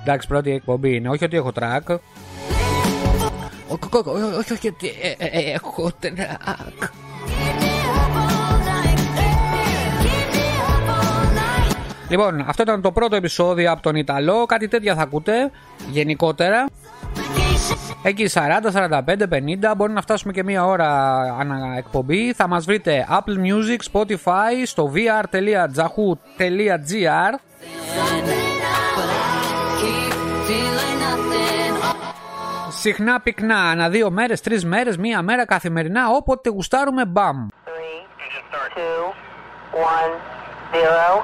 Εντάξει, 0.02 0.28
πρώτη 0.28 0.52
εκπομπή 0.52 0.96
είναι. 0.96 1.10
Όχι 1.10 1.24
ότι 1.24 1.38
έχω 1.38 1.52
track. 1.60 1.96
Ο- 3.68 3.78
κο- 3.90 4.04
κο- 4.04 4.12
Όχι, 4.38 4.54
όχι, 4.54 4.68
ότι 4.68 4.88
ε, 5.02 5.26
ε, 5.26 5.40
ε, 5.40 5.52
έχω 5.52 5.92
track. 6.02 6.08
Keep 6.08 6.76
me 7.60 7.72
up 7.94 8.18
all 8.18 8.58
night. 8.68 9.00
Keep 10.04 10.34
me 10.34 10.46
up 10.70 10.90
all 10.90 11.72
night. 11.72 11.76
Λοιπόν, 12.10 12.44
αυτό 12.48 12.62
ήταν 12.62 12.82
το 12.82 12.92
πρώτο 12.92 13.16
επεισόδιο 13.16 13.72
από 13.72 13.82
τον 13.82 13.96
Ιταλό. 13.96 14.46
Κάτι 14.46 14.68
τέτοια 14.68 14.96
θα 14.96 15.02
ακούτε 15.02 15.52
γενικότερα. 15.92 16.66
Εκεί 18.04 18.30
40, 18.34 18.42
45, 18.74 19.00
50, 19.72 19.76
μπορεί 19.78 19.92
να 19.92 20.02
φτάσουμε 20.02 20.34
και 20.34 20.44
μία 20.44 20.66
ώρα 20.66 20.90
ανά 21.40 21.76
εκπομπή. 21.78 22.34
Θα 22.34 22.48
μας 22.48 22.66
βρείτε 22.66 23.08
Apple 23.10 23.38
Music, 23.46 23.78
Spotify, 23.92 24.66
στο 24.66 24.92
vr.jahu.gr 24.96 25.34
Keep 29.82 30.14
feeling 30.48 30.98
nothing. 31.04 31.74
Συχνά 32.70 33.20
πυκνά, 33.22 33.58
ανά 33.58 33.90
δύο 33.90 34.12
μέρες, 34.12 34.42
τρεις 34.42 34.66
μέρες, 34.66 34.98
μία 34.98 35.22
μέρα 35.22 35.46
καθημερινά, 35.46 36.10
όποτε 36.10 36.50
γουστάρουμε 36.50 37.06
μπαμ. 37.06 37.48
Three, 37.66 38.06
two, 38.76 39.14
one, 39.74 40.14
zero. 40.74 41.24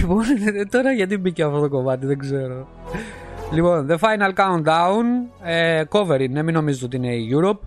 Λοιπόν, 0.00 0.24
τώρα 0.70 0.92
γιατί 0.92 1.16
μπήκε 1.16 1.42
αυτό 1.42 1.60
το 1.60 1.68
κομμάτι, 1.68 2.06
δεν 2.06 2.18
ξέρω. 2.18 2.68
Λοιπόν, 3.52 3.86
The 3.90 3.94
Final 3.94 4.32
Countdown, 4.34 5.04
ε, 5.44 5.82
cover 5.90 6.20
είναι, 6.20 6.42
μην 6.42 6.54
νομίζετε 6.54 6.84
ότι 6.84 6.96
είναι 6.96 7.14
η 7.14 7.28
Europe. 7.34 7.58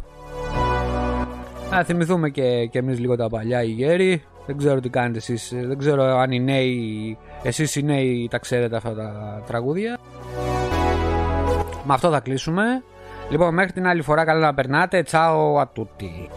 Να 1.72 1.84
θυμηθούμε 1.84 2.30
και, 2.30 2.66
και 2.66 2.80
εμείς 2.80 3.00
λίγο 3.00 3.16
τα 3.16 3.30
παλιά 3.30 3.64
οι 3.64 3.70
γέροι. 3.70 4.24
Δεν 4.46 4.58
ξέρω 4.58 4.80
τι 4.80 4.90
κάνετε 4.90 5.18
εσείς, 5.18 5.52
ε, 5.52 5.66
δεν 5.68 5.78
ξέρω 5.78 6.04
αν 6.04 6.32
οι 6.32 6.40
νέοι, 6.40 7.18
εσείς 7.44 7.76
οι 7.76 7.84
νέοι 7.84 8.28
τα 8.32 8.38
ξέρετε 8.38 8.76
αυτά 8.76 8.94
τα 8.94 9.42
τραγούδια. 9.48 10.00
Με 11.86 11.94
αυτό 11.94 12.10
θα 12.10 12.20
κλείσουμε. 12.20 12.64
Λοιπόν, 13.30 13.54
μέχρι 13.54 13.72
την 13.72 13.88
άλλη 13.88 14.02
φορά 14.02 14.26
καλά 14.26 14.40
να 14.40 14.54
περνάτε. 14.54 15.06
Ciao 15.12 15.58
a 15.58 15.66
tutti. 15.76 16.30